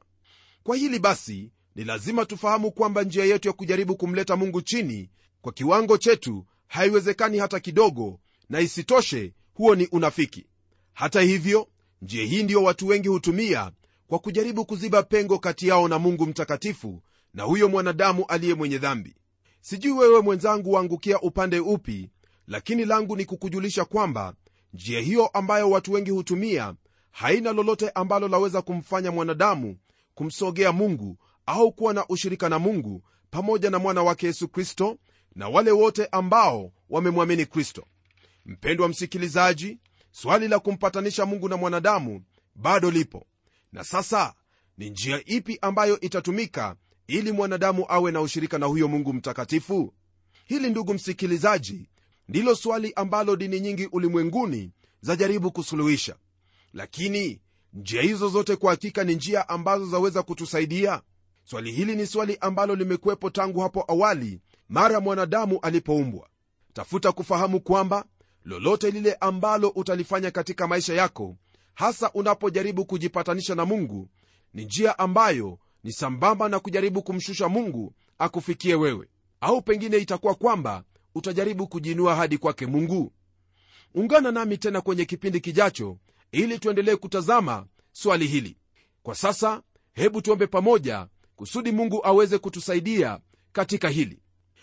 Kwa 0.63 0.75
hili 0.75 0.99
basi 0.99 1.51
ni 1.75 1.83
lazima 1.83 2.25
tufahamu 2.25 2.71
kwamba 2.71 3.03
njia 3.03 3.25
yetu 3.25 3.47
ya 3.47 3.53
kujaribu 3.53 3.95
kumleta 3.95 4.35
mungu 4.35 4.61
chini 4.61 5.09
kwa 5.41 5.51
kiwango 5.53 5.97
chetu 5.97 6.45
haiwezekani 6.67 7.37
hata 7.37 7.59
kidogo 7.59 8.19
na 8.49 8.59
isitoshe 8.59 9.33
huo 9.53 9.75
ni 9.75 9.87
unafiki. 9.91 10.45
Hata 10.93 11.21
hivyo 11.21 11.67
njia 12.01 12.25
hii 12.25 12.43
ndiyo 12.43 12.63
watu 12.63 12.87
wengi 12.87 13.07
hutumia 13.07 13.71
kwa 14.07 14.19
kujaribu 14.19 14.65
kuziba 14.65 15.03
pengo 15.03 15.39
kati 15.39 15.67
yao 15.67 15.87
na 15.87 15.99
mungu 15.99 16.25
mtakatifu 16.25 17.01
na 17.35 17.43
huyo 17.43 17.69
mwanadamu 17.69 18.25
aliye 18.25 18.53
mwenye 18.53 18.77
dhambi. 18.77 19.15
Sijui 19.61 19.91
wewe 19.91 20.21
mwenzangu 20.21 20.71
waangukia 20.71 21.19
upande 21.21 21.59
upi 21.59 22.09
lakini 22.47 22.85
langu 22.85 23.15
ni 23.15 23.25
kukujulisha 23.25 23.85
kwamba 23.85 24.33
njia 24.73 24.99
hiyo 24.99 25.27
ambayo 25.27 25.69
watu 25.69 25.91
wengi 25.91 26.11
hutumia 26.11 26.75
haina 27.11 27.51
lolote 27.53 27.89
ambalo 27.89 28.27
laweza 28.27 28.61
kumfanya 28.61 29.11
mwanadamu 29.11 29.77
kumsogea 30.13 30.71
mungu 30.71 31.17
au 31.45 31.71
kuwa 31.71 31.93
na 31.93 32.07
ushirika 32.07 32.49
na 32.49 32.59
mungu 32.59 33.03
pamoja 33.31 33.69
na 33.69 33.79
mwana 33.79 34.03
wake 34.03 34.27
yesu 34.27 34.47
kristo 34.47 34.97
na 35.35 35.49
wale 35.49 35.71
wote 35.71 36.05
ambao 36.05 36.71
wamemwamini 36.89 37.45
kristo. 37.45 37.85
Mpendwa 38.45 38.87
msikilizaji 38.89 39.79
swali 40.11 40.47
la 40.47 40.59
kumpatanisha 40.59 41.25
mungu 41.25 41.49
na 41.49 41.57
mwanadamu 41.57 42.23
bado 42.55 42.91
lipo. 42.91 43.25
Na 43.71 43.83
sasa 43.83 44.33
ni 44.77 44.89
njia 44.89 45.21
ipi 45.25 45.57
ambayo 45.61 45.99
itatumika 45.99 46.75
ili 47.07 47.31
mwanadamu 47.31 47.85
awe 47.89 48.11
na 48.11 48.21
ushirika 48.21 48.57
na 48.57 48.65
huyo 48.65 48.87
mungu 48.87 49.13
mtakatifu? 49.13 49.93
Hili 50.45 50.69
ndugu 50.69 50.93
msikilizaji 50.93 51.89
ndilo 52.29 52.55
swali 52.55 52.93
ambalo 52.95 53.35
dini 53.35 53.59
nyingi 53.59 53.85
ulimwenguni 53.85 54.71
zajaribu 55.01 55.51
kusuluhisha. 55.51 56.15
Lakini 56.73 57.41
njia 57.73 58.01
hizo 58.01 58.29
zote 58.29 58.55
kwa 58.55 58.71
hakika 58.71 59.03
ni 59.03 59.15
njia 59.15 59.49
ambazo 59.49 59.85
zaweza 59.85 60.23
kutusaidia? 60.23 61.01
Swali 61.43 61.71
hili 61.71 61.95
ni 61.95 62.07
swali 62.07 62.37
ambalo 62.41 62.75
limekuwepo 62.75 63.29
tangu 63.29 63.59
hapo 63.59 63.85
awali 63.87 64.41
mara 64.69 64.99
mwanadamu 64.99 65.59
alipoumbwa. 65.61 66.27
Tafuta 66.73 67.11
kufahamu 67.11 67.59
kwamba 67.61 68.05
lolote 68.45 68.91
lile 68.91 69.13
ambalo 69.13 69.69
utalifanya 69.69 70.31
katika 70.31 70.67
maisha 70.67 70.93
yako 70.93 71.35
hasa 71.73 72.11
unapojaribu 72.13 72.85
kujipatanisha 72.85 73.55
na 73.55 73.65
mungu 73.65 74.09
ni 74.53 74.65
njia 74.65 74.99
ambayo 74.99 75.59
ni 75.85 75.91
sambamba 75.93 76.49
na 76.49 76.59
kujaribu 76.59 77.03
kumshusha 77.03 77.49
mungu 77.49 77.93
akufikie 78.19 78.75
wewe. 78.75 79.07
Au 79.41 79.61
pengine 79.61 79.97
itakuwa 79.97 80.35
kwamba 80.35 80.83
utajaribu 81.15 81.67
kujiinua 81.67 82.15
hadi 82.15 82.37
kwake 82.37 82.65
mungu? 82.65 83.13
Ungana 83.95 84.31
nami 84.31 84.57
tena 84.57 84.81
kwenye 84.81 85.05
kipindi 85.05 85.39
kijacho 85.39 85.97
ili 86.31 86.59
tuendelee 86.59 86.95
kutazama 86.95 87.65
swali 87.91 88.27
hili. 88.27 88.57
Kwa 89.03 89.15
sasa 89.15 89.61
hebu 89.93 90.21
tuombe 90.21 90.47
pamoja 90.47 91.07
kusudi 91.35 91.71
mungu 91.71 92.05
aweze 92.05 92.37
kutusaidia 92.37 93.19
katika 93.51 93.89
hili. 93.89 94.19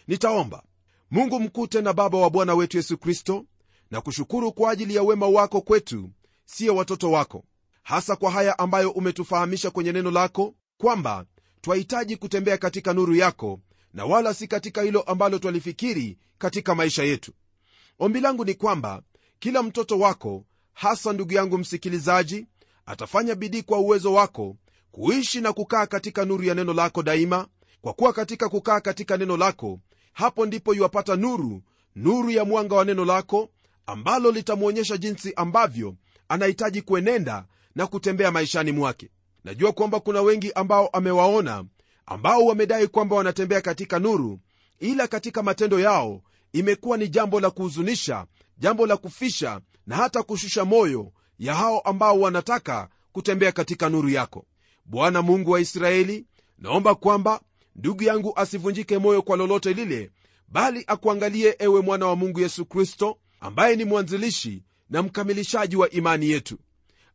Nitaomba. 0.07 0.63
Mungu 1.11 1.41
mkuu 1.41 1.67
tena 1.67 1.93
baba 1.93 2.19
wa 2.19 2.31
bwana 2.31 2.55
wetu 2.55 2.77
yesu 2.77 2.99
kristo 2.99 3.45
na 3.91 4.01
kushukuru 4.01 4.53
kwa 4.53 4.71
ajili 4.71 4.95
ya 4.95 5.03
wema 5.03 5.29
wako 5.29 5.61
kwetu 5.61 6.11
siyo 6.45 6.77
watoto 6.77 7.11
wako. 7.11 7.45
Hasa 7.83 8.17
kwa 8.17 8.31
haya 8.31 8.59
ambayo 8.59 8.91
umetufahamisha 8.91 9.71
kwenye 9.71 9.93
neno 9.93 10.11
lako 10.11 10.55
kwamba 10.83 11.25
twahitaji 11.61 12.17
kutembea 12.17 12.59
katika 12.59 12.93
nuru 12.93 13.15
yako 13.15 13.61
na 13.95 14.05
wala 14.05 14.35
si 14.35 14.47
katika 14.47 14.83
hilo 14.83 15.01
ambalo 15.01 15.39
twalifikiri 15.39 16.19
katika 16.39 16.75
maisha 16.75 17.03
yetu. 17.03 17.33
Ombi 17.99 18.21
langu 18.21 18.45
ni 18.45 18.55
kwamba 18.55 19.03
kila 19.39 19.63
mtoto 19.63 19.99
wako 19.99 20.45
hasa 20.73 21.13
ndugu 21.13 21.33
yangu 21.33 21.59
msikilizaji 21.59 22.47
atafanya 22.87 23.35
bidii 23.35 23.63
kwa 23.63 23.79
uwezo 23.79 24.13
wako 24.13 24.57
kuishi 24.91 25.41
na 25.41 25.53
kukaa 25.53 25.87
katika 25.87 26.25
nuru 26.25 26.45
ya 26.45 26.55
neno 26.55 26.73
lako 26.73 27.03
daima. 27.03 27.47
Kwa 27.81 27.93
kuwa 27.93 28.13
katika 28.13 28.49
kukaa 28.49 28.81
katika 28.81 29.17
neno 29.17 29.37
lako 29.37 29.81
hapo 30.13 30.47
ndipo 30.47 30.75
iwapata 30.75 31.17
nuru 31.17 31.63
nuru 31.97 32.31
ya 32.31 32.45
mwanga 32.45 32.75
wa 32.77 32.85
neno 32.85 33.05
lako 33.05 33.51
ambalo 33.87 34.31
litamwonyesha 34.31 34.97
jinsi 34.97 35.33
ambavyo 35.37 35.95
anahitaji 36.29 36.83
kuenenda 36.83 37.47
na 37.75 37.87
kutembea 37.87 38.31
maishani 38.31 38.73
mwake 38.73 39.11
najua 39.45 39.73
kwamba 39.73 40.01
kuna 40.01 40.23
wengi 40.23 40.53
ambao 40.53 40.87
amewaona 40.89 41.65
ambao 42.07 42.45
wamedai 42.47 42.87
kwamba 42.89 43.17
wanatembea 43.17 43.61
katika 43.61 43.99
nuru 43.99 44.39
ila 44.81 45.07
katika 45.07 45.43
matendo 45.43 45.81
yao 45.81 46.23
imekuwa 46.53 46.97
ni 46.97 47.09
jambo 47.09 47.41
la 47.41 47.51
kuhuzunisha 47.51 48.27
jambo 48.59 48.87
la 48.87 48.97
kufisha 48.97 49.61
na 49.87 49.97
hata 49.97 50.23
kushusha 50.23 50.65
moyo 50.65 51.13
ya 51.39 51.55
hao 51.55 51.81
ambao 51.81 52.21
wanataka 52.21 52.89
kutembea 53.13 53.53
katika 53.53 53.89
nuru 53.89 54.09
yako. 54.09 54.47
Bwana 54.85 55.23
mungu 55.23 55.51
wa 55.51 55.61
israeli 55.61 56.27
naomba 56.59 56.95
kwamba 56.95 57.41
ndugu 57.77 58.03
yangu 58.03 58.33
asivunjike 58.37 58.99
moyo 58.99 59.23
kwa 59.23 59.37
lolote 59.37 59.73
lile 59.73 60.11
bali 60.49 60.85
akuangalie 60.87 61.57
ewe 61.59 61.81
mwana 61.81 62.07
wa 62.07 62.17
mungu 62.17 62.41
yesu 62.41 62.65
kristo 62.67 63.19
ambaye 63.41 63.77
ni 63.77 63.85
mwanzilishi 63.85 64.63
na 64.91 65.03
mkamilishaji 65.03 65.77
wa 65.77 65.91
imani 65.91 66.31
yetu. 66.31 66.59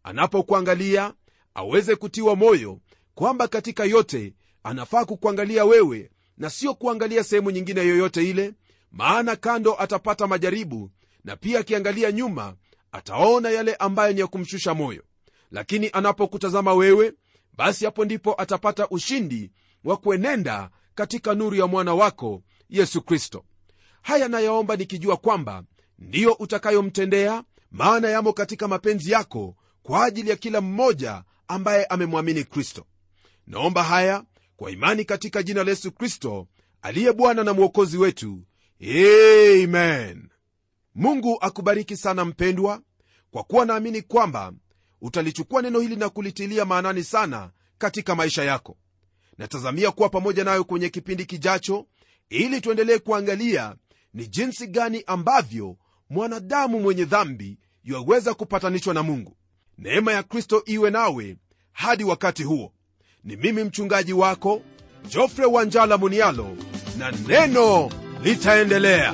Anapokuangalia 0.03 1.13
aweze 1.57 1.95
kutiwa 1.95 2.35
moyo 2.35 2.79
kwamba 3.15 3.47
katika 3.47 3.85
yote 3.85 4.33
anafaa 4.63 5.05
kukuangalia 5.05 5.65
wewe 5.65 6.11
na 6.37 6.49
sio 6.49 6.73
kuangalia 6.73 7.23
sehemu 7.23 7.51
nyingine 7.51 7.81
yoyote 7.81 8.29
ile 8.29 8.53
maana 8.91 9.35
kando 9.35 9.75
atapata 9.79 10.27
majaribu 10.27 10.91
na 11.23 11.35
pia 11.35 11.59
akiangalia 11.59 12.11
nyuma 12.11 12.55
ataona 12.91 13.49
yale 13.49 13.75
ambayo 13.75 14.13
ni 14.13 14.19
ya 14.19 14.27
kumshusha 14.27 14.73
moyo. 14.73 15.03
Lakini 15.51 15.89
anapokutazama 15.93 16.73
wewe 16.73 17.13
basi 17.53 17.85
hapo 17.85 18.05
ndipo 18.05 18.41
atapata 18.41 18.89
ushindi 18.89 19.51
wa 19.83 19.97
kuenenda 19.97 20.69
katika 20.95 21.35
nuru 21.35 21.55
ya 21.55 21.67
mwana 21.67 21.93
wako 21.95 22.43
yesu 22.69 23.01
kristo. 23.01 23.45
Haya 24.01 24.27
nayaomba 24.27 24.75
nikijua 24.75 25.17
kwamba 25.17 25.63
ndiyo 25.99 26.33
utakayomtendea 26.33 27.43
maana 27.71 28.09
yamo 28.09 28.33
katika 28.33 28.67
mapenzi 28.67 29.11
yako 29.11 29.55
kwa 29.83 30.05
ajili 30.05 30.29
ya 30.29 30.35
kila 30.35 30.61
mmoja 30.61 31.23
ambaye 31.47 31.85
amemwamini 31.85 32.43
kristo. 32.43 32.85
Naomba 33.47 33.83
haya 33.83 34.23
kwa 34.57 34.71
imani 34.71 35.05
katika 35.05 35.43
jina 35.43 35.63
la 35.63 35.69
yesu 35.69 35.91
kristo 35.91 36.47
aliye 36.81 37.13
bwana 37.13 37.43
na 37.43 37.53
mwokozi 37.53 37.97
wetu. 37.97 38.43
Amen. 38.81 40.29
Mungu 40.95 41.37
akubariki 41.41 41.97
sana 41.97 42.25
mpendwa 42.25 42.81
kwa 43.31 43.43
kuwa 43.43 43.65
naamini 43.65 44.01
kwamba 44.01 44.53
utalichukua 45.01 45.61
neno 45.61 45.79
hili 45.79 45.95
na 45.95 46.09
kulitilia 46.09 46.65
maanani 46.65 47.03
sana 47.03 47.51
katika 47.77 48.15
maisha 48.15 48.43
yako. 48.43 48.77
Natazamia 49.37 49.91
kuwa 49.91 50.09
pamoja 50.09 50.43
nayo 50.43 50.63
kwenye 50.63 50.89
kipindi 50.89 51.25
kijacho 51.25 51.85
ili 52.29 52.61
tuendelee 52.61 52.97
kuangalia 52.99 53.75
ni 54.13 54.27
jinsi 54.27 54.67
gani 54.67 55.03
ambavyo 55.07 55.77
mwanadamu 56.09 56.79
mwenye 56.79 57.05
dhambi 57.05 57.59
yuaweza 57.83 58.33
kupatanishwa 58.33 58.93
na 58.93 59.03
mungu 59.03 59.37
neema 59.77 60.13
ya 60.13 60.23
kristo 60.23 60.63
iwe 60.65 60.89
nawe 60.91 61.37
hadi 61.71 62.03
wakati 62.03 62.43
huo. 62.43 62.71
Ni 63.23 63.35
mimi 63.35 63.63
mchungaji 63.63 64.13
wako 64.13 64.61
jofre 65.09 65.45
wanjala 65.45 65.97
munialo 65.97 66.57
na 66.97 67.11
neno 67.11 67.89
litaendelea 68.23 69.13